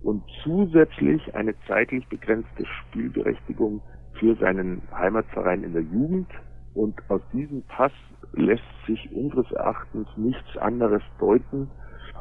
[0.01, 3.81] und zusätzlich eine zeitlich begrenzte Spielberechtigung
[4.19, 6.29] für seinen Heimatverein in der Jugend.
[6.73, 7.91] Und aus diesem Pass
[8.33, 11.69] lässt sich unseres Erachtens nichts anderes deuten,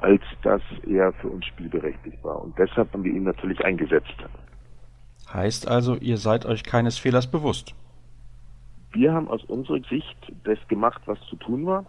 [0.00, 2.42] als dass er für uns spielberechtigt war.
[2.42, 4.16] Und deshalb haben wir ihn natürlich eingesetzt.
[5.32, 7.74] Heißt also, ihr seid euch keines Fehlers bewusst?
[8.92, 11.84] Wir haben aus unserer Sicht das gemacht, was zu tun war.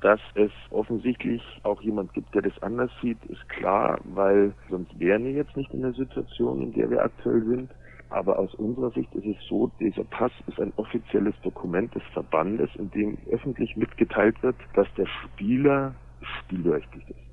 [0.00, 5.24] Dass es offensichtlich auch jemand gibt, der das anders sieht, ist klar, weil sonst wären
[5.24, 7.70] wir jetzt nicht in der Situation, in der wir aktuell sind.
[8.10, 12.68] Aber aus unserer Sicht ist es so, dieser Pass ist ein offizielles Dokument des Verbandes,
[12.76, 15.94] in dem öffentlich mitgeteilt wird, dass der Spieler
[16.40, 17.23] spielberechtigt ist.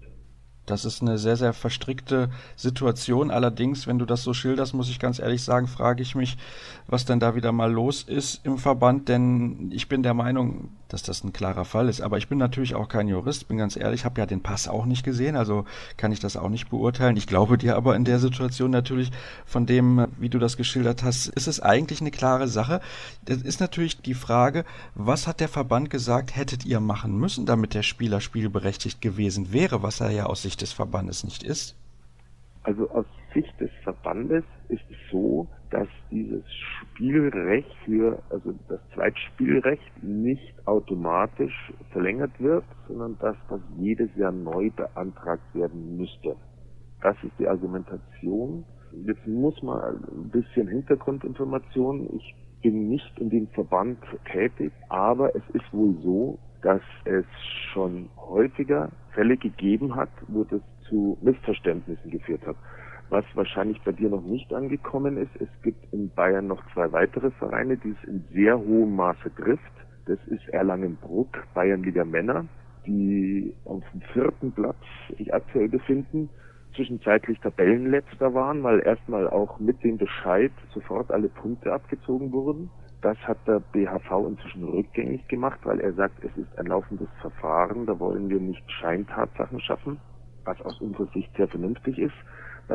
[0.71, 3.29] Das ist eine sehr, sehr verstrickte Situation.
[3.29, 6.37] Allerdings, wenn du das so schilderst, muss ich ganz ehrlich sagen, frage ich mich,
[6.87, 9.09] was denn da wieder mal los ist im Verband.
[9.09, 12.01] Denn ich bin der Meinung, dass das ein klarer Fall ist.
[12.01, 14.85] Aber ich bin natürlich auch kein Jurist, bin ganz ehrlich, habe ja den Pass auch
[14.85, 15.65] nicht gesehen, also
[15.97, 17.17] kann ich das auch nicht beurteilen.
[17.17, 19.11] Ich glaube dir aber in der Situation natürlich,
[19.45, 22.81] von dem, wie du das geschildert hast, ist es eigentlich eine klare Sache.
[23.25, 27.73] Das ist natürlich die Frage, was hat der Verband gesagt, hättet ihr machen müssen, damit
[27.73, 31.75] der Spieler spielberechtigt gewesen wäre, was er ja aus Sicht des Verbandes nicht ist?
[32.63, 40.03] Also aus Sicht des Verbandes ist es so, dass dieses Spielrecht für, also das Zweitspielrecht
[40.03, 46.35] nicht automatisch verlängert wird, sondern dass das jedes Jahr neu beantragt werden müsste.
[47.01, 48.65] Das ist die Argumentation.
[49.05, 52.09] Jetzt muss man ein bisschen Hintergrundinformation.
[52.17, 53.97] Ich bin nicht in dem Verband
[54.31, 57.25] tätig, aber es ist wohl so, dass es
[57.73, 62.57] schon häufiger Fälle gegeben hat, wo das zu Missverständnissen geführt hat.
[63.11, 67.29] Was wahrscheinlich bei dir noch nicht angekommen ist, es gibt in Bayern noch zwei weitere
[67.31, 69.73] Vereine, die es in sehr hohem Maße trifft.
[70.05, 72.45] Das ist Erlangenbruck, Bayernliga Männer,
[72.85, 74.77] die auf dem vierten Platz
[75.17, 76.29] sich aktuell befinden,
[76.73, 82.69] zwischenzeitlich Tabellenletzter waren, weil erstmal auch mit dem Bescheid sofort alle Punkte abgezogen wurden.
[83.01, 87.85] Das hat der BHV inzwischen rückgängig gemacht, weil er sagt, es ist ein laufendes Verfahren,
[87.87, 89.99] da wollen wir nicht Scheintatsachen schaffen,
[90.45, 92.15] was aus unserer Sicht sehr vernünftig ist,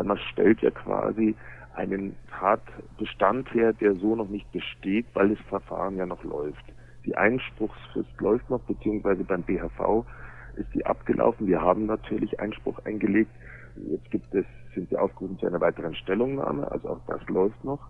[0.03, 1.35] man stellt ja quasi
[1.75, 6.65] einen Tatbestand her, der so noch nicht besteht, weil das Verfahren ja noch läuft.
[7.05, 10.05] Die Einspruchsfrist läuft noch, beziehungsweise beim BHV
[10.57, 11.47] ist die abgelaufen.
[11.47, 13.31] Wir haben natürlich Einspruch eingelegt.
[13.91, 17.81] Jetzt gibt es, sind wir aufgerufen zu einer weiteren Stellungnahme, also auch das läuft noch.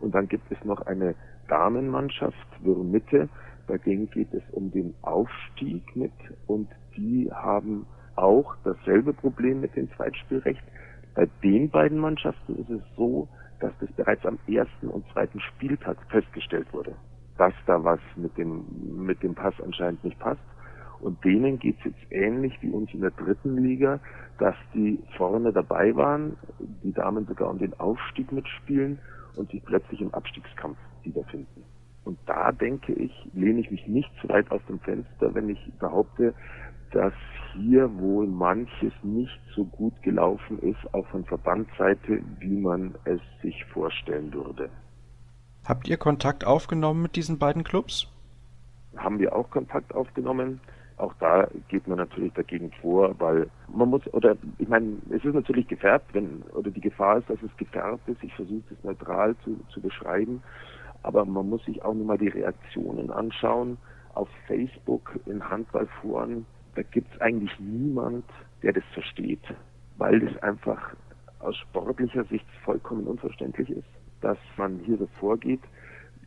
[0.00, 1.14] Und dann gibt es noch eine
[1.48, 3.28] Damenmannschaft, Mitte.
[3.66, 6.12] Dagegen geht es um den Aufstieg mit
[6.46, 10.62] und die haben auch dasselbe Problem mit dem Zweitspielrecht.
[11.16, 13.26] Bei den beiden Mannschaften ist es so,
[13.60, 16.94] dass das bereits am ersten und zweiten Spieltag festgestellt wurde,
[17.38, 18.66] dass da was mit dem,
[19.04, 20.42] mit dem Pass anscheinend nicht passt.
[21.00, 23.98] Und denen geht es jetzt ähnlich wie uns in der dritten Liga,
[24.38, 26.36] dass die vorne dabei waren,
[26.82, 28.98] die Damen sogar um den Aufstieg mitspielen
[29.36, 31.64] und sich plötzlich im Abstiegskampf wiederfinden.
[32.04, 35.72] Und da denke ich, lehne ich mich nicht zu weit aus dem Fenster, wenn ich
[35.78, 36.34] behaupte,
[36.92, 37.12] dass
[37.54, 43.64] hier wohl manches nicht so gut gelaufen ist, auch von Verbandsseite, wie man es sich
[43.66, 44.68] vorstellen würde.
[45.66, 48.08] Habt ihr Kontakt aufgenommen mit diesen beiden Clubs?
[48.96, 50.60] Haben wir auch Kontakt aufgenommen.
[50.96, 55.34] Auch da geht man natürlich dagegen vor, weil man muss, oder ich meine, es ist
[55.34, 58.22] natürlich gefärbt, wenn, oder die Gefahr ist, dass es gefärbt ist.
[58.22, 60.42] Ich versuche es neutral zu, zu beschreiben,
[61.02, 63.76] aber man muss sich auch nur mal die Reaktionen anschauen.
[64.14, 66.46] Auf Facebook, in Handballforen,
[66.76, 68.24] da gibt es eigentlich niemand,
[68.62, 69.42] der das versteht,
[69.96, 70.94] weil das einfach
[71.40, 73.88] aus sportlicher Sicht vollkommen unverständlich ist,
[74.20, 75.60] dass man hier so vorgeht.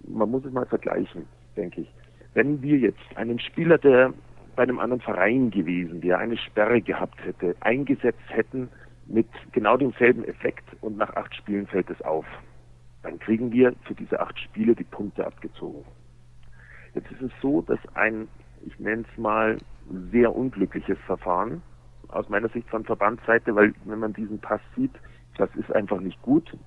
[0.08, 1.94] Man muss es mal vergleichen, denke ich.
[2.34, 4.14] Wenn wir jetzt einen Spieler, der
[4.56, 8.70] bei einem anderen Verein gewesen, der eine Sperre gehabt hätte, eingesetzt hätten
[9.08, 12.26] mit genau demselben Effekt und nach acht Spielen fällt es auf.
[13.04, 15.84] Dann kriegen wir für diese acht Spiele die Punkte abgezogen.
[16.94, 18.28] Jetzt ist es so, dass ein,
[18.66, 19.58] ich nenne es mal,
[20.12, 21.62] sehr unglückliches Verfahren
[22.10, 24.94] aus meiner Sicht von Verbandsseite, weil wenn man diesen Pass sieht,
[25.38, 26.58] das ist einfach nicht gut.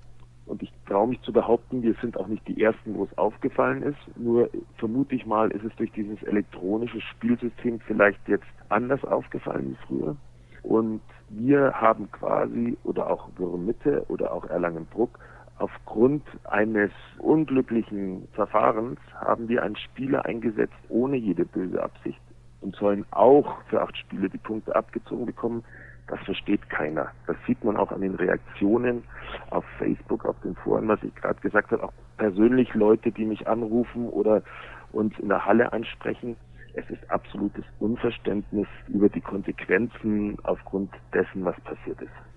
[0.45, 3.81] Und ich traue mich zu behaupten, wir sind auch nicht die Ersten, wo es aufgefallen
[3.81, 4.17] ist.
[4.17, 9.87] Nur vermute ich mal, ist es durch dieses elektronische Spielsystem vielleicht jetzt anders aufgefallen wie
[9.87, 10.17] früher.
[10.63, 15.17] Und wir haben quasi, oder auch Mitte oder auch Erlangenbruck,
[15.59, 22.19] aufgrund eines unglücklichen Verfahrens haben wir einen Spieler eingesetzt ohne jede böse Absicht
[22.63, 25.63] und sollen auch für acht Spiele die Punkte abgezogen bekommen,
[26.07, 27.11] das versteht keiner.
[27.27, 29.03] Das sieht man auch an den Reaktionen
[29.49, 33.47] auf Facebook, auf den Foren, was ich gerade gesagt habe, auch persönlich Leute, die mich
[33.47, 34.43] anrufen oder
[34.91, 36.35] uns in der Halle ansprechen.
[36.73, 42.32] Es ist absolutes Unverständnis über die Konsequenzen aufgrund dessen, was passiert ist.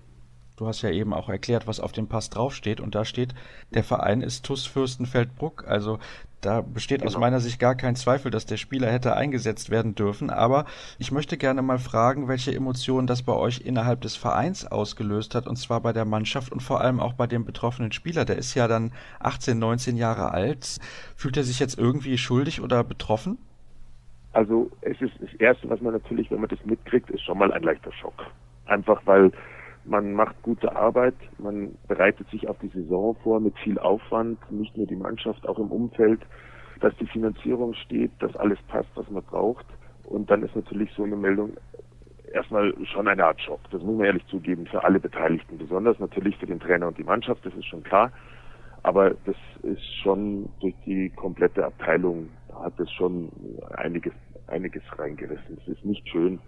[0.57, 2.81] Du hast ja eben auch erklärt, was auf dem Pass draufsteht.
[2.81, 3.35] Und da steht,
[3.75, 5.65] der Verein ist TUS Fürstenfeldbruck.
[5.67, 5.99] Also
[6.41, 7.11] da besteht genau.
[7.11, 10.31] aus meiner Sicht gar kein Zweifel, dass der Spieler hätte eingesetzt werden dürfen.
[10.31, 10.65] Aber
[10.97, 15.45] ich möchte gerne mal fragen, welche Emotionen das bei euch innerhalb des Vereins ausgelöst hat.
[15.45, 18.25] Und zwar bei der Mannschaft und vor allem auch bei dem betroffenen Spieler.
[18.25, 20.79] Der ist ja dann 18, 19 Jahre alt.
[21.15, 23.37] Fühlt er sich jetzt irgendwie schuldig oder betroffen?
[24.33, 27.51] Also es ist das Erste, was man natürlich, wenn man das mitkriegt, ist schon mal
[27.51, 28.25] ein leichter Schock.
[28.65, 29.31] Einfach weil
[29.87, 34.75] man macht gute Arbeit, man bereitet sich auf die Saison vor mit viel Aufwand, nicht
[34.77, 36.21] nur die Mannschaft, auch im Umfeld,
[36.81, 39.65] dass die Finanzierung steht, dass alles passt, was man braucht.
[40.03, 41.57] Und dann ist natürlich so eine Meldung
[42.33, 43.61] erstmal schon eine Art Schock.
[43.71, 47.03] Das muss man ehrlich zugeben für alle Beteiligten, besonders natürlich für den Trainer und die
[47.03, 48.11] Mannschaft, das ist schon klar.
[48.83, 53.29] Aber das ist schon durch die komplette Abteilung hat es schon
[53.75, 54.13] einiges,
[54.47, 55.57] einiges reingerissen.
[55.61, 56.39] Es ist nicht schön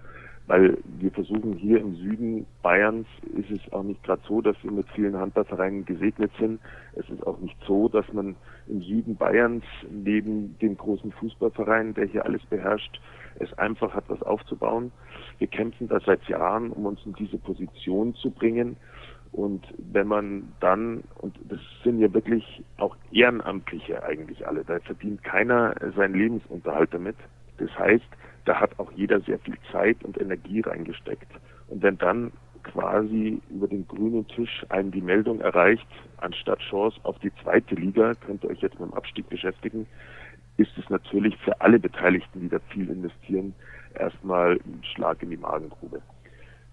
[0.50, 3.06] weil wir versuchen hier im Süden Bayerns
[3.38, 6.60] ist es auch nicht gerade so, dass wir mit vielen Handballvereinen gesegnet sind.
[6.96, 8.36] Es ist auch nicht so, dass man
[8.68, 13.00] im Süden Bayerns neben dem großen Fußballverein, der hier alles beherrscht,
[13.38, 14.92] es einfach hat, was aufzubauen.
[15.38, 18.76] Wir kämpfen da seit Jahren, um uns in diese Position zu bringen.
[19.32, 25.24] Und wenn man dann, und das sind ja wirklich auch Ehrenamtliche eigentlich alle, da verdient
[25.24, 27.18] keiner seinen Lebensunterhalt damit.
[27.60, 28.08] Das heißt,
[28.46, 31.28] da hat auch jeder sehr viel Zeit und Energie reingesteckt.
[31.68, 32.32] Und wenn dann
[32.64, 35.88] quasi über den grünen Tisch einen die Meldung erreicht,
[36.18, 39.88] anstatt Chance auf die zweite Liga, könnt ihr euch jetzt mit dem Abstieg beschäftigen,
[40.58, 43.54] ist es natürlich für alle Beteiligten, die da viel investieren,
[43.96, 46.02] erstmal ein Schlag in die Magengrube.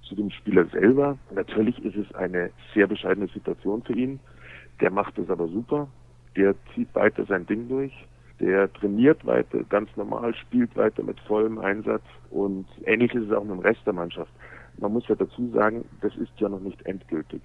[0.02, 1.18] Zu dem Spieler selber.
[1.32, 4.20] Natürlich ist es eine sehr bescheidene Situation für ihn.
[4.80, 5.88] Der macht es aber super.
[6.36, 7.92] Der zieht weiter sein Ding durch.
[8.40, 13.44] Der trainiert weiter ganz normal, spielt weiter mit vollem Einsatz und ähnlich ist es auch
[13.44, 14.30] mit dem Rest der Mannschaft.
[14.78, 17.42] Man muss ja dazu sagen, das ist ja noch nicht endgültig.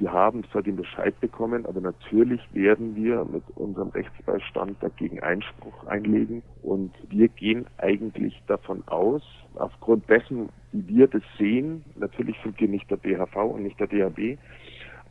[0.00, 5.86] Wir haben zwar den Bescheid bekommen, aber natürlich werden wir mit unserem Rechtsbeistand dagegen Einspruch
[5.86, 9.22] einlegen und wir gehen eigentlich davon aus,
[9.56, 13.88] aufgrund dessen, wie wir das sehen, natürlich sind wir nicht der BHV und nicht der
[13.88, 14.38] DHB,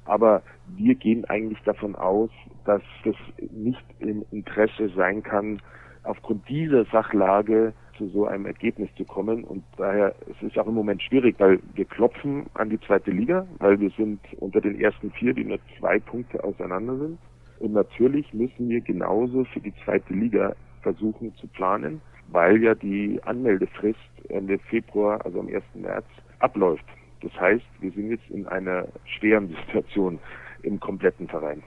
[0.10, 0.42] aber
[0.78, 2.30] wir gehen eigentlich davon aus,
[2.66, 3.16] dass das
[3.52, 5.62] nicht im Interesse sein kann,
[6.04, 9.44] aufgrund dieser Sachlage zu so einem Ergebnis zu kommen.
[9.44, 13.12] Und daher es ist es auch im Moment schwierig, weil wir klopfen an die zweite
[13.12, 17.20] Liga, weil wir sind unter den ersten vier, die nur zwei Punkte auseinander sind.
[17.60, 22.02] Und natürlich müssen wir genauso für die zweite Liga versuchen zu planen,
[22.32, 24.00] weil ja die Anmeldefrist
[24.30, 25.64] Ende Februar, also am 1.
[25.76, 26.06] März,
[26.40, 26.86] abläuft.
[27.22, 30.20] Das heißt, wir sind jetzt in einer schweren Situation
[30.64, 31.64] im kompletten Verein.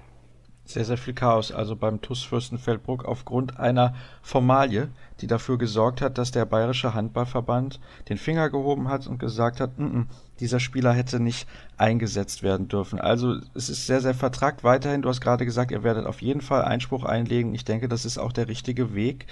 [0.64, 4.90] Sehr, sehr viel Chaos, also beim TUS Fürstenfeldbruck aufgrund einer Formalie,
[5.20, 9.76] die dafür gesorgt hat, dass der Bayerische Handballverband den Finger gehoben hat und gesagt hat,
[9.78, 10.07] n -n,
[10.38, 13.00] dieser Spieler hätte nicht eingesetzt werden dürfen.
[13.00, 15.03] Also es ist sehr, sehr vertragt weiterhin.
[15.03, 17.55] Du hast gerade gesagt, ihr werdet auf jeden Fall Einspruch einlegen.
[17.55, 19.26] Ich denke, das ist auch der richtige Weg.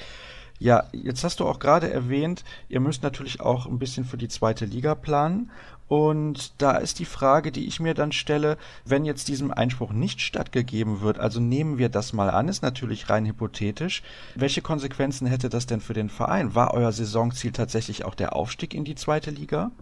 [0.59, 4.29] Ja, jetzt hast du auch gerade erwähnt, ihr müsst natürlich auch ein bisschen für die
[4.29, 5.51] zweite Liga planen.
[5.91, 10.21] Und da ist die Frage, die ich mir dann stelle, wenn jetzt diesem Einspruch nicht
[10.21, 14.05] stattgegeben wird, also nehmen wir das mal an, ist natürlich rein hypothetisch.
[14.37, 16.55] Welche Konsequenzen hätte das denn für den Verein?
[16.55, 19.73] War euer Saisonziel tatsächlich auch der Aufstieg in die zweite Liga?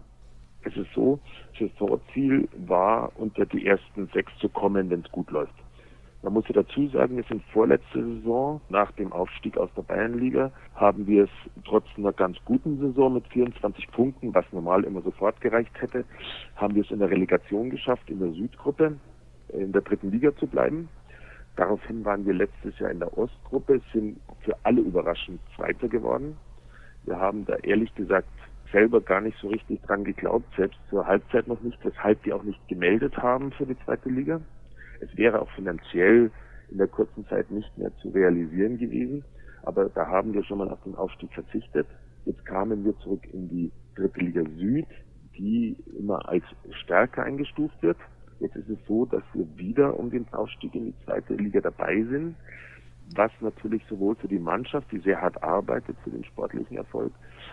[0.63, 1.21] Es ist so,
[1.59, 5.53] Saisonziel war, unter die ersten sechs zu kommen, wenn es gut läuft.
[6.23, 10.51] Man muss ja dazu sagen, wir sind vorletzte Saison nach dem Aufstieg aus der Bayernliga,
[10.75, 11.31] haben wir es
[11.65, 16.05] trotz einer ganz guten Saison mit 24 Punkten, was normal immer sofort gereicht hätte,
[16.57, 18.97] haben wir es in der Relegation geschafft, in der Südgruppe,
[19.51, 20.89] in der dritten Liga zu bleiben.
[21.55, 26.37] Daraufhin waren wir letztes Jahr in der Ostgruppe, sind für alle überraschend Zweiter geworden.
[27.05, 28.29] Wir haben da ehrlich gesagt
[28.73, 32.43] selber gar nicht so richtig dran geglaubt, selbst zur Halbzeit noch nicht, weshalb die auch
[32.43, 34.41] nicht gemeldet haben für die zweite Liga.
[35.01, 36.31] Es wäre auch finanziell
[36.71, 39.25] in der kurzen Zeit nicht mehr zu realisieren gewesen.
[39.63, 41.87] Aber da haben wir schon mal auf den Aufstieg verzichtet.
[42.25, 44.87] Jetzt kamen wir zurück in die dritte Liga Süd,
[45.37, 46.45] die immer als
[46.83, 47.97] stärker eingestuft wird.
[48.41, 52.03] Jetzt ist es so, dass wir wieder um den Aufstieg in die zweite Liga dabei
[52.05, 52.37] sind,
[53.17, 57.13] was natürlich sowohl für die Mannschaft, die sehr hart arbeitet, für den sportlichen Erfolg,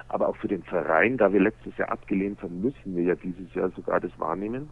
[0.10, 3.52] aber auch für den Verein, da wir letztes Jahr abgelehnt haben, müssen wir ja dieses
[3.56, 4.70] Jahr sogar das wahrnehmen.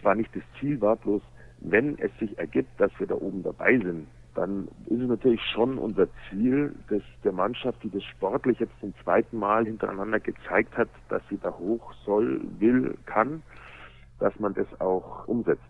[0.00, 1.22] Zwar nicht das Ziel war, bloß
[1.60, 5.78] wenn es sich ergibt, dass wir da oben dabei sind, dann ist es natürlich schon
[5.78, 10.88] unser Ziel, dass der Mannschaft, die das sportlich jetzt zum zweiten Mal hintereinander gezeigt hat,
[11.08, 13.42] dass sie da hoch soll, will, kann,
[14.18, 15.62] dass man das auch umsetzt.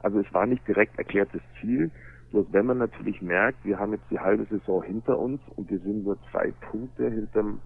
[0.00, 1.90] Also es war nicht direkt erklärtes Ziel,
[2.30, 5.78] bloß wenn man natürlich merkt, wir haben jetzt die halbe Saison hinter uns und wir
[5.78, 7.60] sind nur zwei Punkte hinterm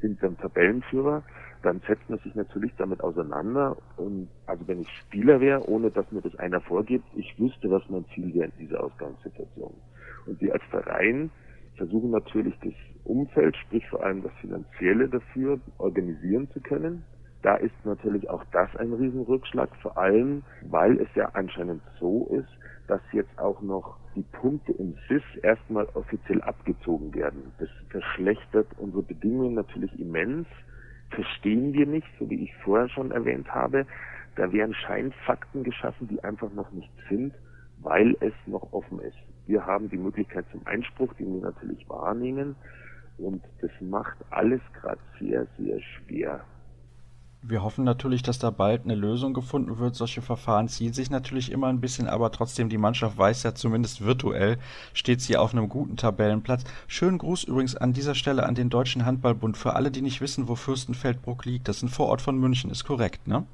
[0.00, 1.22] hinterm Tabellenführer,
[1.62, 3.76] dann setzt man sich natürlich damit auseinander.
[3.96, 7.82] Und also wenn ich Spieler wäre, ohne dass mir das einer vorgibt, ich wüsste, was
[7.88, 9.74] mein Ziel wäre in dieser Ausgangssituation.
[10.26, 11.30] Und wir als Verein
[11.76, 17.04] versuchen natürlich das Umfeld, sprich vor allem das Finanzielle dafür, organisieren zu können.
[17.42, 22.48] Da ist natürlich auch das ein Riesenrückschlag, vor allem, weil es ja anscheinend so ist,
[22.86, 27.52] dass jetzt auch noch die Punkte im SIS erstmal offiziell abgezogen werden.
[27.58, 30.46] Das verschlechtert unsere Bedingungen natürlich immens.
[31.14, 33.86] Verstehen wir nicht, so wie ich vorher schon erwähnt habe.
[34.36, 37.34] Da werden Scheinfakten geschaffen, die einfach noch nicht sind,
[37.80, 39.16] weil es noch offen ist.
[39.46, 42.56] Wir haben die Möglichkeit zum Einspruch, den wir natürlich wahrnehmen.
[43.18, 46.44] Und das macht alles gerade sehr, sehr schwer.
[47.44, 49.96] Wir hoffen natürlich, dass da bald eine Lösung gefunden wird.
[49.96, 54.04] Solche Verfahren ziehen sich natürlich immer ein bisschen, aber trotzdem, die Mannschaft weiß ja zumindest
[54.04, 54.58] virtuell,
[54.94, 56.62] steht sie auf einem guten Tabellenplatz.
[56.86, 59.56] Schönen Gruß übrigens an dieser Stelle an den Deutschen Handballbund.
[59.56, 62.84] Für alle, die nicht wissen, wo Fürstenfeldbruck liegt, das ist ein Vorort von München, ist
[62.84, 63.44] korrekt, ne?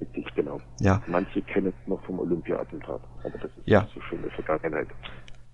[0.00, 0.60] Richtig, genau.
[0.80, 1.02] Ja.
[1.06, 3.88] Manche kennen es noch vom Olympiaattentat, aber das ist ja.
[3.94, 4.88] so schön in der Vergangenheit.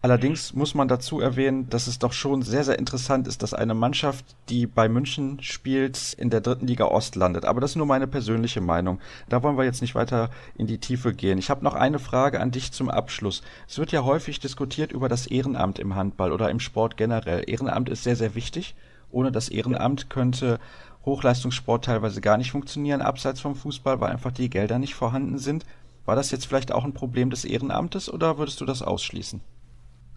[0.02, 3.74] Allerdings muss man dazu erwähnen, dass es doch schon sehr, sehr interessant ist, dass eine
[3.74, 7.44] Mannschaft, die bei München spielt, in der dritten Liga Ost landet.
[7.44, 8.98] Aber das ist nur meine persönliche Meinung.
[9.28, 11.36] Da wollen wir jetzt nicht weiter in die Tiefe gehen.
[11.36, 13.42] Ich habe noch eine Frage an dich zum Abschluss.
[13.68, 17.44] Es wird ja häufig diskutiert über das Ehrenamt im Handball oder im Sport generell.
[17.46, 18.74] Ehrenamt ist sehr, sehr wichtig.
[19.10, 20.60] Ohne das Ehrenamt könnte
[21.04, 25.66] Hochleistungssport teilweise gar nicht funktionieren, abseits vom Fußball, weil einfach die Gelder nicht vorhanden sind.
[26.06, 29.42] War das jetzt vielleicht auch ein Problem des Ehrenamtes oder würdest du das ausschließen?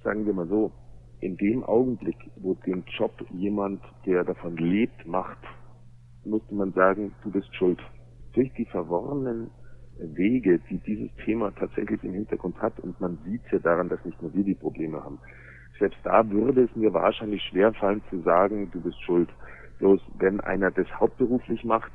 [0.03, 0.71] Sagen wir mal so,
[1.19, 5.37] in dem Augenblick, wo den Job jemand, der davon lebt, macht,
[6.25, 7.79] müsste man sagen, du bist schuld.
[8.33, 9.49] durch die verworrenen
[9.97, 14.21] Wege, die dieses Thema tatsächlich im Hintergrund hat, und man sieht ja daran, dass nicht
[14.21, 15.19] nur wir die Probleme haben.
[15.79, 19.29] Selbst da würde es mir wahrscheinlich schwerfallen zu sagen, du bist schuld.
[19.79, 21.91] Bloß wenn einer das hauptberuflich macht,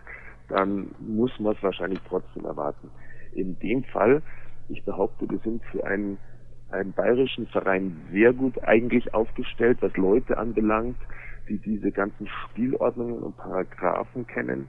[0.49, 2.91] dann muss man es wahrscheinlich trotzdem erwarten.
[3.33, 4.23] In dem Fall,
[4.69, 6.19] ich behaupte, wir sind für einen,
[6.71, 10.97] einen bayerischen Verein sehr gut eigentlich aufgestellt, was Leute anbelangt,
[11.49, 14.69] die diese ganzen Spielordnungen und Paragraphen kennen.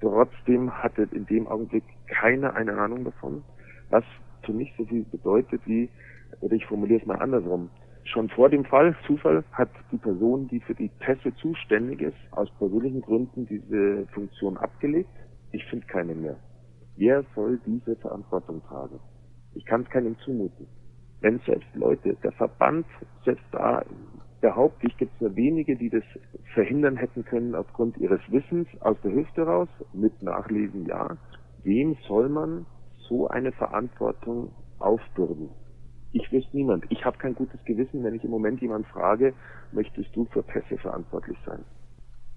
[0.00, 3.42] Trotzdem hatte in dem Augenblick keiner eine Ahnung davon,
[3.90, 4.04] was
[4.44, 5.88] für mich so viel bedeutet wie,
[6.40, 7.70] oder ich formuliere es mal andersrum,
[8.04, 12.48] schon vor dem Fall, Zufall, hat die Person, die für die Pässe zuständig ist, aus
[12.58, 15.10] persönlichen Gründen diese Funktion abgelegt.
[15.52, 16.36] Ich finde keine mehr.
[16.96, 19.00] Wer soll diese Verantwortung tragen?
[19.54, 20.66] Ich kann es keinem zumuten.
[21.20, 22.86] Wenn selbst Leute, der Verband,
[23.24, 23.84] selbst da
[24.40, 26.04] behaupte ich, gibt es nur wenige, die das
[26.54, 31.16] verhindern hätten können aufgrund ihres Wissens aus der Hüfte raus, mit Nachlesen ja.
[31.62, 32.64] Wem soll man
[33.08, 35.50] so eine Verantwortung aufbürden?
[36.12, 36.86] Ich wüsste niemand.
[36.88, 39.34] Ich habe kein gutes Gewissen, wenn ich im Moment jemand frage,
[39.72, 41.64] möchtest du für Pässe verantwortlich sein?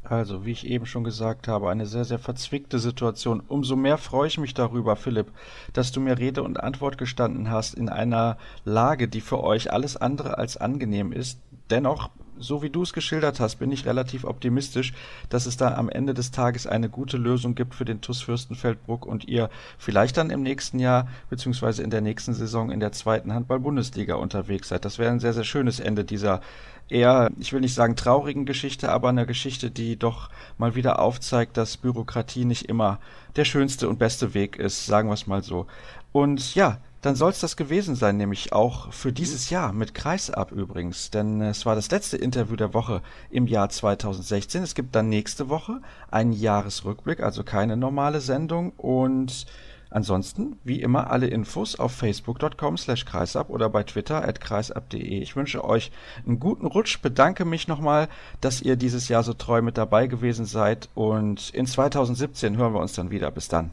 [0.04, 3.42] Also, wie ich eben schon gesagt habe, eine sehr, sehr verzwickte Situation.
[3.48, 5.32] Umso mehr freue ich mich darüber, Philipp,
[5.72, 9.96] dass du mir Rede und Antwort gestanden hast in einer Lage, die für euch alles
[9.96, 11.40] andere als angenehm ist.
[11.70, 14.94] Dennoch so wie du es geschildert hast, bin ich relativ optimistisch,
[15.30, 19.06] dass es da am Ende des Tages eine gute Lösung gibt für den TuS Fürstenfeldbruck
[19.06, 23.34] und ihr vielleicht dann im nächsten Jahr beziehungsweise in der nächsten Saison in der zweiten
[23.34, 24.86] Handball-Bundesliga unterwegs seid.
[24.86, 26.42] Das wäre ein sehr, sehr schönes Ende dieser
[26.90, 31.58] eher, ich will nicht sagen traurigen Geschichte, aber eine Geschichte, die doch mal wieder aufzeigt,
[31.58, 33.00] dass Bürokratie nicht immer
[33.36, 35.68] der schönste und beste Weg ist, sagen wir es mal so.
[36.12, 40.54] Und ja, dann soll es das gewesen sein, nämlich auch für dieses Jahr mit Kreisab
[40.54, 41.12] übrigens.
[41.12, 44.64] Denn es war das letzte Interview der Woche im Jahr 2016.
[44.64, 48.72] Es gibt dann nächste Woche einen Jahresrückblick, also keine normale Sendung.
[48.78, 49.48] Und
[49.94, 55.22] ansonsten, wie immer, alle Infos auf facebook.com slash kreisab oder bei Twitter at kreisab.de.
[55.22, 55.92] Ich wünsche euch
[56.26, 58.08] einen guten Rutsch, bedanke mich nochmal,
[58.42, 60.90] dass ihr dieses Jahr so treu mit dabei gewesen seid.
[60.96, 63.32] Und in 2017 hören wir uns dann wieder.
[63.32, 63.72] Bis dann.